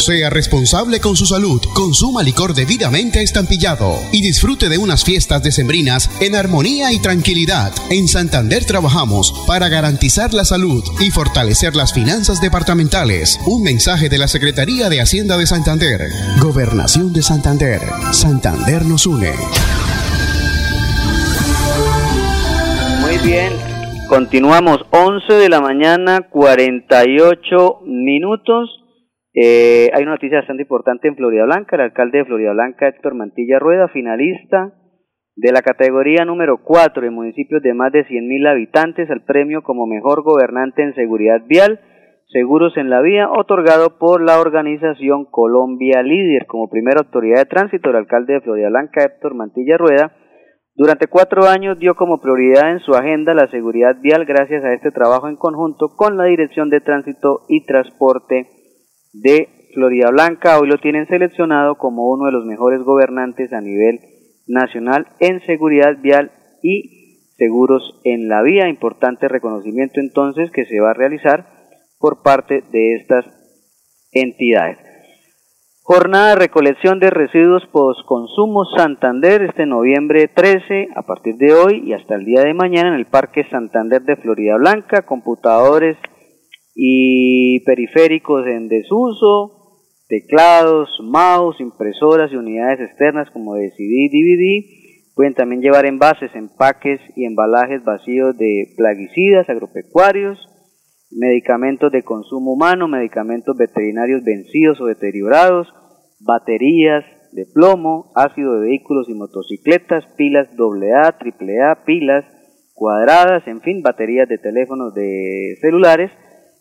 Sea 0.00 0.30
responsable 0.30 0.98
con 0.98 1.14
su 1.14 1.26
salud, 1.26 1.60
consuma 1.74 2.22
licor 2.22 2.54
debidamente 2.54 3.22
estampillado 3.22 3.98
y 4.12 4.22
disfrute 4.22 4.70
de 4.70 4.78
unas 4.78 5.04
fiestas 5.04 5.42
decembrinas 5.42 6.10
en 6.22 6.34
armonía 6.34 6.90
y 6.90 7.00
tranquilidad. 7.00 7.70
En 7.90 8.08
Santander 8.08 8.64
trabajamos 8.64 9.34
para 9.46 9.68
garantizar 9.68 10.32
la 10.32 10.46
salud 10.46 10.82
y 11.00 11.10
fortalecer 11.10 11.76
las 11.76 11.92
finanzas 11.92 12.40
departamentales. 12.40 13.38
Un 13.46 13.62
mensaje 13.62 14.08
de 14.08 14.16
la 14.16 14.26
Secretaría 14.26 14.88
de 14.88 15.02
Hacienda 15.02 15.36
de 15.36 15.46
Santander. 15.46 16.08
Gobernación 16.40 17.12
de 17.12 17.20
Santander. 17.20 17.82
Santander 18.12 18.86
nos 18.86 19.06
une. 19.06 19.32
Muy 23.02 23.18
bien, 23.18 23.52
continuamos 24.08 24.78
11 24.92 25.34
de 25.34 25.48
la 25.50 25.60
mañana, 25.60 26.22
48 26.30 27.80
minutos. 27.84 28.79
Eh, 29.32 29.90
hay 29.94 30.02
una 30.02 30.12
noticia 30.12 30.38
bastante 30.38 30.64
importante 30.64 31.08
en 31.08 31.16
Florida 31.16 31.44
Blanca. 31.44 31.76
El 31.76 31.82
alcalde 31.82 32.18
de 32.18 32.24
Florida 32.24 32.52
Blanca, 32.52 32.88
Héctor 32.88 33.14
Mantilla 33.14 33.58
Rueda, 33.58 33.88
finalista 33.88 34.74
de 35.36 35.52
la 35.52 35.62
categoría 35.62 36.24
número 36.24 36.58
4 36.62 37.06
en 37.06 37.14
municipios 37.14 37.62
de 37.62 37.72
más 37.72 37.92
de 37.92 38.04
100.000 38.04 38.50
habitantes 38.50 39.08
al 39.10 39.24
premio 39.24 39.62
como 39.62 39.86
mejor 39.86 40.22
gobernante 40.22 40.82
en 40.82 40.94
seguridad 40.94 41.42
vial, 41.46 41.80
seguros 42.26 42.76
en 42.76 42.90
la 42.90 43.00
vía, 43.00 43.30
otorgado 43.30 43.98
por 43.98 44.20
la 44.20 44.40
organización 44.40 45.24
Colombia 45.30 46.02
Líder. 46.02 46.46
Como 46.46 46.68
primera 46.68 47.00
autoridad 47.00 47.38
de 47.38 47.46
tránsito, 47.46 47.90
el 47.90 47.96
alcalde 47.96 48.34
de 48.34 48.40
Florida 48.40 48.68
Blanca, 48.68 49.04
Héctor 49.04 49.34
Mantilla 49.34 49.78
Rueda, 49.78 50.12
durante 50.74 51.06
cuatro 51.06 51.44
años 51.44 51.78
dio 51.78 51.94
como 51.94 52.20
prioridad 52.20 52.70
en 52.72 52.80
su 52.80 52.92
agenda 52.92 53.34
la 53.34 53.48
seguridad 53.48 53.96
vial 54.00 54.24
gracias 54.24 54.64
a 54.64 54.72
este 54.72 54.90
trabajo 54.90 55.28
en 55.28 55.36
conjunto 55.36 55.88
con 55.96 56.16
la 56.16 56.24
Dirección 56.24 56.70
de 56.70 56.80
Tránsito 56.80 57.40
y 57.48 57.64
Transporte 57.64 58.46
de 59.12 59.48
Florida 59.74 60.10
Blanca. 60.10 60.58
Hoy 60.58 60.68
lo 60.68 60.78
tienen 60.78 61.06
seleccionado 61.06 61.76
como 61.76 62.10
uno 62.10 62.26
de 62.26 62.32
los 62.32 62.44
mejores 62.44 62.82
gobernantes 62.82 63.52
a 63.52 63.60
nivel 63.60 64.00
nacional 64.46 65.06
en 65.20 65.40
seguridad 65.46 65.96
vial 66.00 66.32
y 66.62 67.32
seguros 67.36 68.00
en 68.04 68.28
la 68.28 68.42
vía. 68.42 68.68
Importante 68.68 69.28
reconocimiento 69.28 70.00
entonces 70.00 70.50
que 70.50 70.66
se 70.66 70.80
va 70.80 70.90
a 70.90 70.94
realizar 70.94 71.46
por 71.98 72.22
parte 72.22 72.62
de 72.72 72.94
estas 72.94 73.24
entidades. 74.12 74.78
Jornada 75.82 76.30
de 76.30 76.36
recolección 76.36 77.00
de 77.00 77.10
residuos 77.10 77.66
postconsumo 77.72 78.64
Santander 78.76 79.42
este 79.42 79.66
noviembre 79.66 80.28
13 80.28 80.88
a 80.94 81.02
partir 81.02 81.34
de 81.36 81.52
hoy 81.52 81.82
y 81.84 81.94
hasta 81.94 82.14
el 82.14 82.24
día 82.24 82.42
de 82.42 82.54
mañana 82.54 82.90
en 82.90 82.94
el 82.94 83.06
Parque 83.06 83.44
Santander 83.50 84.02
de 84.02 84.16
Florida 84.16 84.56
Blanca, 84.56 85.02
computadores 85.02 85.96
y 86.82 87.60
periféricos 87.66 88.46
en 88.46 88.68
desuso, 88.68 89.82
teclados, 90.08 90.88
mouse, 91.02 91.60
impresoras 91.60 92.32
y 92.32 92.36
unidades 92.36 92.80
externas 92.80 93.28
como 93.32 93.56
de 93.56 93.70
CD 93.72 94.08
DVD. 94.08 95.14
Pueden 95.14 95.34
también 95.34 95.60
llevar 95.60 95.84
envases, 95.84 96.34
empaques 96.34 96.98
y 97.16 97.26
embalajes 97.26 97.84
vacíos 97.84 98.34
de 98.38 98.72
plaguicidas 98.78 99.46
agropecuarios, 99.50 100.38
medicamentos 101.10 101.92
de 101.92 102.02
consumo 102.02 102.54
humano, 102.54 102.88
medicamentos 102.88 103.58
veterinarios 103.58 104.24
vencidos 104.24 104.80
o 104.80 104.86
deteriorados, 104.86 105.68
baterías 106.20 107.04
de 107.32 107.44
plomo, 107.52 108.10
ácido 108.14 108.54
de 108.54 108.68
vehículos 108.68 109.10
y 109.10 109.14
motocicletas, 109.14 110.06
pilas 110.16 110.48
AA, 110.58 111.08
AAA, 111.08 111.84
pilas 111.84 112.24
cuadradas, 112.72 113.46
en 113.46 113.60
fin, 113.60 113.82
baterías 113.82 114.30
de 114.30 114.38
teléfonos 114.38 114.94
de 114.94 115.58
celulares, 115.60 116.10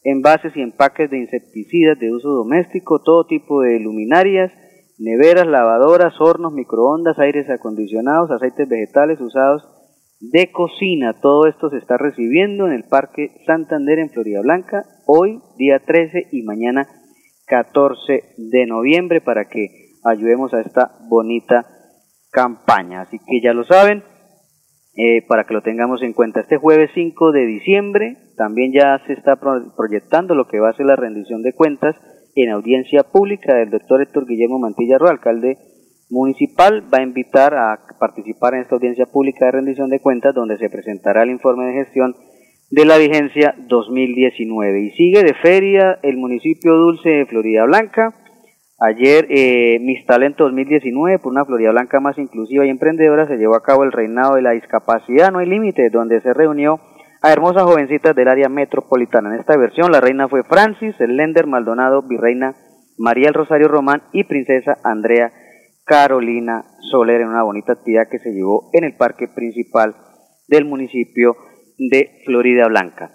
envases 0.04 0.56
y 0.56 0.62
empaques 0.62 1.10
de 1.10 1.20
insecticidas 1.20 2.00
de 2.00 2.12
uso 2.12 2.30
doméstico, 2.30 3.02
todo 3.04 3.26
tipo 3.26 3.62
de 3.62 3.80
luminarias, 3.80 4.52
neveras, 4.98 5.48
lavadoras, 5.48 6.14
hornos, 6.20 6.54
microondas, 6.54 7.20
aires 7.20 7.50
acondicionados, 7.50 8.32
aceites 8.32 8.68
vegetales 8.68 9.20
usados 9.22 9.64
de 10.20 10.52
cocina. 10.52 11.14
Todo 11.22 11.48
esto 11.48 11.70
se 11.70 11.78
está 11.78 11.98
recibiendo 11.98 12.68
en 12.68 12.74
el 12.74 12.84
Parque 12.84 13.32
Santander 13.46 14.00
en 14.00 14.10
Florida 14.10 14.42
Blanca, 14.42 14.84
hoy 15.06 15.42
día 15.58 15.80
13 15.80 16.28
y 16.32 16.44
mañana 16.44 16.88
14 17.48 18.36
de 18.38 18.66
noviembre 18.66 19.22
para 19.22 19.46
que 19.46 19.68
ayudemos 20.04 20.54
a 20.54 20.62
esta 20.62 20.92
bonita 21.10 21.66
campaña. 22.32 23.02
Así 23.02 23.18
que 23.20 23.42
ya 23.42 23.54
lo 23.54 23.64
saben, 23.64 24.04
eh, 25.02 25.24
para 25.30 25.46
que 25.46 25.54
lo 25.54 25.62
tengamos 25.62 26.04
en 26.04 26.12
cuenta. 26.12 26.42
Este 26.42 26.58
jueves 26.58 26.92
5 26.94 27.32
de 27.32 27.46
diciembre 27.46 28.18
también 28.36 28.74
ya 28.74 29.00
se 29.08 29.14
está 29.14 29.38
proyectando 29.38 30.36
lo 30.36 30.46
que 30.46 30.60
va 30.60 30.72
a 30.72 30.74
ser 30.74 30.88
la 30.88 30.98
rendición 30.98 31.42
de 31.42 31.54
cuentas 31.54 31.96
en 32.36 32.50
audiencia 32.50 33.04
pública 33.04 33.56
del 33.56 33.70
doctor 33.70 34.02
Héctor 34.02 34.28
Guillermo 34.28 34.60
Mantilla 34.60 34.98
Roa, 34.98 35.12
alcalde 35.12 35.58
municipal, 36.10 36.84
va 36.94 36.98
a 36.98 37.04
invitar 37.04 37.54
a 37.54 37.80
participar 37.98 38.56
en 38.56 38.62
esta 38.62 38.76
audiencia 38.76 39.06
pública 39.06 39.46
de 39.46 39.52
rendición 39.54 39.90
de 39.90 40.02
cuentas 40.02 40.36
donde 40.36 40.58
se 40.58 40.70
presentará 40.70 41.24
el 41.24 41.30
informe 41.30 41.68
de 41.68 41.86
gestión 41.86 42.16
de 42.70 42.84
la 42.84 42.98
vigencia 42.98 43.56
2019. 43.70 44.82
Y 44.82 44.90
sigue 44.92 45.24
de 45.24 45.34
feria 45.36 45.98
el 46.04 46.18
municipio 46.18 46.74
dulce 46.74 47.10
de 47.10 47.26
Florida 47.26 47.64
Blanca. 47.64 48.16
Ayer, 48.82 49.28
eh, 49.30 49.78
Mis 49.82 50.06
Talentos 50.06 50.48
2019, 50.48 51.20
por 51.20 51.34
una 51.34 51.44
Florida 51.44 51.72
Blanca 51.72 52.00
más 52.00 52.18
inclusiva 52.18 52.66
y 52.66 52.70
emprendedora, 52.70 53.28
se 53.28 53.36
llevó 53.36 53.56
a 53.56 53.64
cabo 53.64 53.84
el 53.84 53.92
reinado 53.92 54.36
de 54.36 54.42
la 54.42 54.52
discapacidad 54.52 55.32
No 55.32 55.40
hay 55.40 55.48
límite, 55.48 55.90
donde 55.90 56.22
se 56.22 56.34
reunió 56.34 56.80
a 57.22 57.34
hermosas 57.34 57.64
jovencitas 57.64 58.16
del 58.16 58.30
área 58.30 58.48
metropolitana. 58.48 59.34
En 59.34 59.40
esta 59.42 59.58
versión, 59.58 59.92
la 59.92 60.00
reina 60.00 60.30
fue 60.30 60.44
Francis, 60.44 60.96
el 61.00 61.18
Lender 61.18 61.46
Maldonado, 61.46 62.04
virreina 62.08 62.56
María 62.98 63.28
el 63.28 63.34
Rosario 63.34 63.68
Román 63.68 64.04
y 64.14 64.24
princesa 64.24 64.78
Andrea 64.84 65.32
Carolina 65.84 66.64
Soler 66.90 67.22
en 67.22 67.30
una 67.30 67.44
bonita 67.44 67.74
actividad 67.74 68.08
que 68.10 68.20
se 68.20 68.32
llevó 68.32 68.70
en 68.74 68.86
el 68.86 68.96
parque 68.96 69.28
principal 69.28 69.96
del 70.48 70.64
municipio 70.64 71.36
de 71.78 72.22
Florida 72.26 72.68
Blanca. 72.68 73.12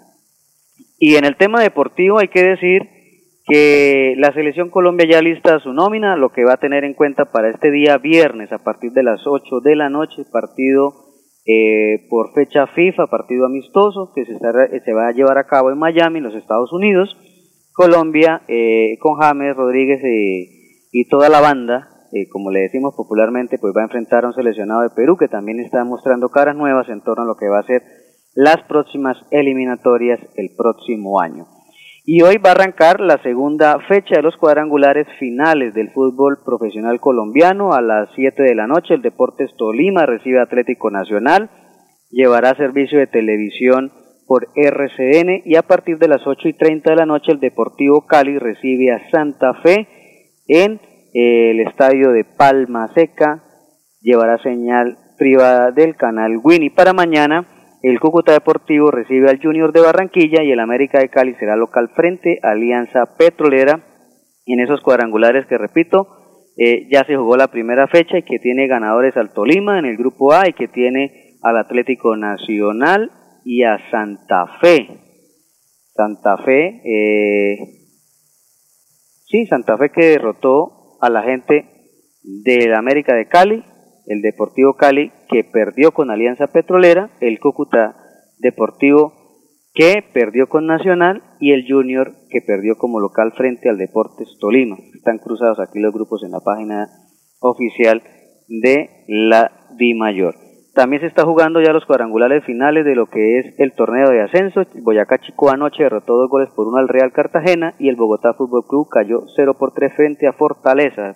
Y 0.99 1.15
en 1.15 1.25
el 1.25 1.37
tema 1.37 1.61
deportivo 1.61 2.19
hay 2.19 2.27
que 2.27 2.43
decir 2.43 2.94
que 3.45 4.15
la 4.17 4.33
selección 4.33 4.69
Colombia 4.69 5.07
ya 5.09 5.21
lista 5.21 5.59
su 5.59 5.71
nómina, 5.71 6.15
lo 6.15 6.29
que 6.29 6.43
va 6.43 6.53
a 6.53 6.59
tener 6.59 6.83
en 6.83 6.95
cuenta 6.95 7.25
para 7.25 7.49
este 7.49 7.69
día 7.69 7.97
viernes 7.97 8.51
a 8.51 8.57
partir 8.57 8.91
de 8.91 9.03
las 9.03 9.21
8 9.25 9.59
de 9.63 9.75
la 9.75 9.89
noche, 9.89 10.23
partido 10.31 10.93
eh, 11.45 12.07
por 12.09 12.33
fecha 12.33 12.65
FIFA, 12.65 13.05
partido 13.05 13.45
amistoso 13.45 14.11
que 14.15 14.25
se, 14.25 14.33
se, 14.33 14.93
va 14.93 15.07
a 15.07 15.11
llevar 15.11 15.37
a 15.37 15.45
cabo 15.45 15.69
en 15.69 15.77
Miami, 15.77 16.17
en 16.17 16.23
los 16.23 16.33
Estados 16.33 16.73
Unidos. 16.73 17.15
Colombia 17.71 18.41
eh, 18.47 18.97
con 18.99 19.15
James 19.19 19.55
Rodríguez 19.55 20.01
eh, 20.03 20.87
y 20.91 21.07
toda 21.07 21.29
la 21.29 21.41
banda, 21.41 21.89
como 22.31 22.49
le 22.49 22.61
decimos 22.61 22.95
popularmente, 22.95 23.57
pues 23.59 23.73
va 23.75 23.81
a 23.81 23.85
enfrentar 23.85 24.23
a 24.23 24.29
un 24.29 24.33
seleccionado 24.33 24.81
de 24.81 24.89
Perú 24.95 25.17
que 25.17 25.27
también 25.27 25.59
está 25.59 25.83
mostrando 25.83 26.29
caras 26.29 26.55
nuevas 26.55 26.87
en 26.87 27.01
torno 27.01 27.23
a 27.23 27.27
lo 27.27 27.35
que 27.35 27.49
va 27.49 27.59
a 27.59 27.67
ser 27.67 27.83
las 28.33 28.63
próximas 28.63 29.17
eliminatorias 29.31 30.21
el 30.37 30.51
próximo 30.57 31.19
año. 31.19 31.45
Y 32.07 32.21
hoy 32.21 32.37
va 32.37 32.49
a 32.49 32.51
arrancar 32.51 32.99
la 32.99 33.17
segunda 33.23 33.79
fecha 33.87 34.17
de 34.17 34.21
los 34.21 34.37
cuadrangulares 34.37 35.07
finales 35.17 35.73
del 35.73 35.89
fútbol 35.89 36.37
profesional 36.45 36.99
colombiano. 36.99 37.73
A 37.73 37.81
las 37.81 38.09
7 38.13 38.43
de 38.43 38.53
la 38.53 38.67
noche 38.67 38.93
el 38.93 39.01
Deportes 39.01 39.49
Tolima 39.57 40.05
recibe 40.05 40.39
Atlético 40.39 40.91
Nacional, 40.91 41.49
llevará 42.11 42.53
servicio 42.53 42.99
de 42.99 43.07
televisión 43.07 43.91
por 44.27 44.49
RCN 44.55 45.41
y 45.45 45.55
a 45.55 45.63
partir 45.63 45.97
de 45.97 46.07
las 46.07 46.27
8 46.27 46.47
y 46.47 46.53
30 46.53 46.91
de 46.91 46.95
la 46.95 47.07
noche 47.07 47.31
el 47.31 47.39
Deportivo 47.39 48.05
Cali 48.05 48.37
recibe 48.37 48.91
a 48.91 49.09
Santa 49.09 49.55
Fe 49.63 49.87
en 50.47 50.79
eh, 51.11 51.51
el 51.51 51.61
estadio 51.61 52.11
de 52.11 52.23
Palma 52.23 52.87
Seca, 52.93 53.43
llevará 54.01 54.37
señal 54.43 54.99
privada 55.17 55.71
del 55.71 55.95
canal 55.95 56.37
Winnie 56.43 56.69
para 56.69 56.93
mañana 56.93 57.47
el 57.91 57.99
Cúcuta 57.99 58.31
Deportivo 58.31 58.89
recibe 58.89 59.29
al 59.29 59.39
Junior 59.39 59.71
de 59.71 59.81
Barranquilla 59.81 60.41
y 60.41 60.51
el 60.51 60.59
América 60.59 60.99
de 60.99 61.09
Cali 61.09 61.35
será 61.35 61.55
local 61.55 61.91
frente 61.95 62.39
a 62.41 62.51
Alianza 62.51 63.15
Petrolera 63.15 63.79
en 64.47 64.59
esos 64.59 64.81
cuadrangulares 64.81 65.45
que 65.45 65.59
repito, 65.59 66.07
eh, 66.57 66.87
ya 66.91 67.03
se 67.05 67.15
jugó 67.15 67.37
la 67.37 67.49
primera 67.49 67.87
fecha 67.87 68.17
y 68.17 68.23
que 68.23 68.39
tiene 68.39 68.65
ganadores 68.67 69.15
al 69.17 69.33
Tolima 69.33 69.77
en 69.77 69.85
el 69.85 69.97
grupo 69.97 70.33
A 70.33 70.49
y 70.49 70.53
que 70.53 70.67
tiene 70.67 71.37
al 71.43 71.57
Atlético 71.57 72.15
Nacional 72.15 73.11
y 73.43 73.61
a 73.61 73.77
Santa 73.91 74.47
Fe. 74.59 74.87
Santa 75.93 76.37
Fe, 76.37 76.81
eh, 76.85 77.57
sí, 79.27 79.45
Santa 79.45 79.77
Fe 79.77 79.91
que 79.91 80.05
derrotó 80.07 80.97
a 81.01 81.09
la 81.11 81.21
gente 81.21 81.65
del 82.23 82.73
América 82.73 83.13
de 83.13 83.27
Cali 83.27 83.63
el 84.07 84.21
Deportivo 84.21 84.73
Cali 84.75 85.11
que 85.29 85.43
perdió 85.43 85.91
con 85.91 86.11
Alianza 86.11 86.47
Petrolera, 86.47 87.09
el 87.21 87.39
Cúcuta 87.39 87.95
Deportivo 88.39 89.13
que 89.73 90.03
perdió 90.13 90.47
con 90.47 90.67
Nacional 90.67 91.21
y 91.39 91.51
el 91.51 91.65
Junior 91.67 92.13
que 92.29 92.41
perdió 92.41 92.77
como 92.77 92.99
local 92.99 93.33
frente 93.35 93.69
al 93.69 93.77
Deportes 93.77 94.37
Tolima. 94.39 94.77
Están 94.95 95.17
cruzados 95.17 95.59
aquí 95.59 95.79
los 95.79 95.93
grupos 95.93 96.23
en 96.23 96.31
la 96.31 96.39
página 96.39 96.87
oficial 97.41 98.01
de 98.47 99.03
la 99.07 99.51
Di 99.77 99.93
Mayor. 99.93 100.35
También 100.73 101.01
se 101.01 101.07
está 101.07 101.23
jugando 101.23 101.61
ya 101.61 101.71
los 101.71 101.85
cuadrangulares 101.85 102.43
finales 102.43 102.83
de 102.83 102.95
lo 102.95 103.07
que 103.07 103.39
es 103.39 103.59
el 103.59 103.73
torneo 103.73 104.09
de 104.09 104.21
ascenso. 104.21 104.63
Boyacá 104.81 105.19
Chico 105.19 105.49
anoche 105.49 105.83
derrotó 105.83 106.17
dos 106.17 106.29
goles 106.29 106.49
por 106.53 106.67
uno 106.67 106.77
al 106.77 106.89
Real 106.89 107.13
Cartagena 107.13 107.73
y 107.79 107.87
el 107.87 107.95
Bogotá 107.95 108.33
Fútbol 108.33 108.65
Club 108.67 108.89
cayó 108.89 109.21
0 109.35 109.55
por 109.57 109.73
3 109.73 109.93
frente 109.95 110.27
a 110.27 110.33
Fortaleza. 110.33 111.15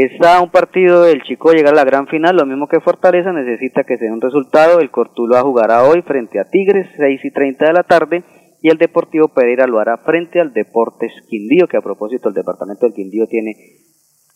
Está 0.00 0.40
un 0.40 0.50
partido 0.50 1.02
del 1.02 1.24
Chico 1.24 1.50
llegar 1.50 1.72
a 1.72 1.78
la 1.78 1.84
gran 1.84 2.06
final, 2.06 2.36
lo 2.36 2.46
mismo 2.46 2.68
que 2.68 2.78
Fortaleza, 2.78 3.32
necesita 3.32 3.82
que 3.82 3.98
sea 3.98 4.12
un 4.12 4.20
resultado. 4.20 4.78
El 4.78 4.92
Cortulo 4.92 5.36
jugará 5.42 5.82
hoy 5.82 6.02
frente 6.02 6.38
a 6.38 6.44
Tigres, 6.44 6.86
6 6.96 7.24
y 7.24 7.32
30 7.32 7.66
de 7.66 7.72
la 7.72 7.82
tarde, 7.82 8.22
y 8.62 8.70
el 8.70 8.78
Deportivo 8.78 9.26
Pereira 9.26 9.66
lo 9.66 9.80
hará 9.80 9.96
frente 9.98 10.40
al 10.40 10.52
Deportes 10.52 11.10
Quindío, 11.28 11.66
que 11.66 11.78
a 11.78 11.82
propósito 11.82 12.28
el 12.28 12.36
departamento 12.36 12.86
del 12.86 12.94
Quindío 12.94 13.26
tiene 13.26 13.56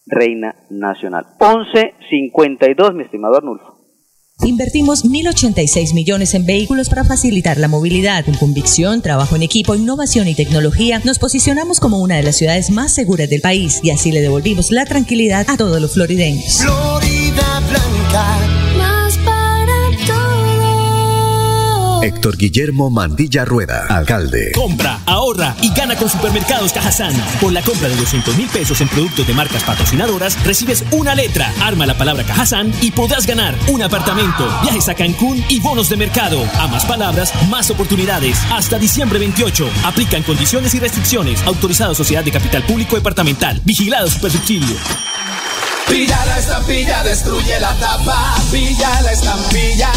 Reina 0.06 0.56
Nacional. 0.70 1.26
11.52, 1.38 2.94
mi 2.94 3.04
estimado 3.04 3.36
Arnulfo. 3.36 3.81
Invertimos 4.44 5.04
1.086 5.04 5.94
millones 5.94 6.34
en 6.34 6.44
vehículos 6.44 6.88
para 6.88 7.04
facilitar 7.04 7.58
la 7.58 7.68
movilidad. 7.68 8.24
Con 8.24 8.34
convicción, 8.34 9.00
trabajo 9.00 9.36
en 9.36 9.42
equipo, 9.42 9.74
innovación 9.74 10.26
y 10.26 10.34
tecnología, 10.34 11.00
nos 11.04 11.18
posicionamos 11.18 11.78
como 11.78 11.98
una 11.98 12.16
de 12.16 12.24
las 12.24 12.36
ciudades 12.36 12.70
más 12.70 12.92
seguras 12.92 13.30
del 13.30 13.40
país 13.40 13.80
y 13.82 13.90
así 13.90 14.10
le 14.10 14.20
devolvimos 14.20 14.72
la 14.72 14.84
tranquilidad 14.84 15.46
a 15.48 15.56
todos 15.56 15.80
los 15.80 15.94
florideños. 15.94 16.58
Florida 16.58 17.62
Blanca 17.68 18.71
Héctor 22.02 22.36
Guillermo 22.36 22.90
Mandilla 22.90 23.44
Rueda, 23.44 23.86
alcalde. 23.88 24.50
Compra, 24.56 24.98
ahorra 25.06 25.54
y 25.62 25.72
gana 25.72 25.94
con 25.94 26.08
Supermercados 26.08 26.72
Cajazán. 26.72 27.14
Por 27.40 27.52
la 27.52 27.62
compra 27.62 27.88
de 27.88 27.94
200 27.94 28.36
mil 28.36 28.48
pesos 28.48 28.80
en 28.80 28.88
productos 28.88 29.24
de 29.24 29.32
marcas 29.34 29.62
patrocinadoras, 29.62 30.42
recibes 30.44 30.84
una 30.90 31.14
letra, 31.14 31.52
arma 31.60 31.86
la 31.86 31.96
palabra 31.96 32.24
Cajazán 32.24 32.72
y 32.80 32.90
podrás 32.90 33.24
ganar 33.24 33.54
un 33.68 33.82
apartamento, 33.82 34.48
viajes 34.62 34.88
a 34.88 34.94
Cancún 34.94 35.44
y 35.48 35.60
bonos 35.60 35.88
de 35.90 35.96
mercado. 35.96 36.44
A 36.58 36.66
más 36.66 36.84
palabras, 36.86 37.32
más 37.48 37.70
oportunidades. 37.70 38.36
Hasta 38.50 38.80
diciembre 38.80 39.20
28. 39.20 39.70
Aplican 39.84 40.24
condiciones 40.24 40.74
y 40.74 40.80
restricciones. 40.80 41.40
Autorizado 41.44 41.94
Sociedad 41.94 42.24
de 42.24 42.32
Capital 42.32 42.64
Público 42.64 42.96
Departamental. 42.96 43.62
Vigilado 43.64 44.10
Supersubsidio. 44.10 44.76
Pilla 45.92 46.24
la 46.24 46.38
estampilla, 46.38 47.02
destruye 47.02 47.60
la 47.60 47.78
tapa. 47.78 48.34
Pilla 48.50 49.02
la 49.02 49.12
estampilla. 49.12 49.92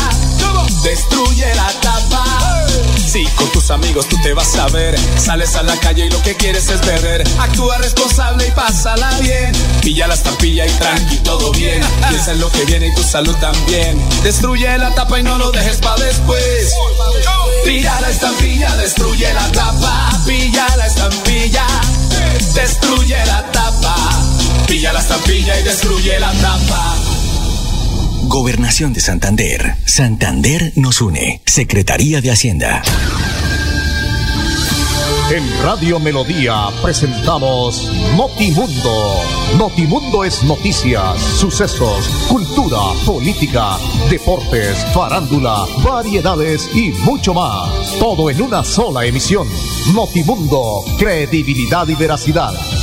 Destruye 0.83 1.55
la 1.55 1.71
tapa. 1.79 2.65
Si 3.07 3.23
con 3.37 3.49
tus 3.53 3.71
amigos 3.71 4.09
tú 4.09 4.17
te 4.21 4.33
vas 4.33 4.57
a 4.57 4.67
ver, 4.67 4.93
sales 5.17 5.55
a 5.55 5.63
la 5.63 5.77
calle 5.77 6.07
y 6.07 6.09
lo 6.09 6.21
que 6.21 6.35
quieres 6.35 6.67
es 6.69 6.85
beber. 6.85 7.23
Actúa 7.39 7.77
responsable 7.77 8.45
y 8.45 8.51
pásala 8.51 9.09
bien. 9.21 9.53
Pilla 9.81 10.07
la 10.07 10.15
estampilla 10.15 10.65
y 10.65 10.71
tranqui, 10.71 11.17
todo 11.19 11.49
bien. 11.53 11.81
Piensa 12.09 12.33
en 12.33 12.41
lo 12.41 12.51
que 12.51 12.65
viene 12.65 12.87
y 12.87 12.93
tu 12.93 13.01
salud 13.01 13.35
también. 13.37 13.97
Destruye 14.21 14.77
la 14.77 14.93
tapa 14.93 15.17
y 15.17 15.23
no 15.23 15.37
lo 15.37 15.49
dejes 15.51 15.77
para 15.77 16.03
después. 16.03 16.73
Gobernación 28.35 28.91
de 28.91 28.99
Santander. 28.99 29.77
Santander 29.85 30.73
nos 30.75 30.99
une. 30.99 31.39
Secretaría 31.45 32.19
de 32.19 32.31
Hacienda. 32.31 32.83
En 35.31 35.63
Radio 35.63 36.01
Melodía 36.01 36.67
presentamos 36.83 37.89
Notimundo. 38.17 39.21
Notimundo 39.57 40.25
es 40.25 40.43
noticias, 40.43 41.17
sucesos, 41.39 42.09
cultura, 42.27 42.77
política, 43.05 43.77
deportes, 44.09 44.83
farándula, 44.93 45.65
variedades 45.81 46.69
y 46.75 46.91
mucho 46.91 47.33
más. 47.33 47.69
Todo 47.99 48.29
en 48.29 48.41
una 48.41 48.65
sola 48.65 49.05
emisión. 49.05 49.47
Notimundo, 49.93 50.83
credibilidad 50.99 51.87
y 51.87 51.95
veracidad 51.95 52.51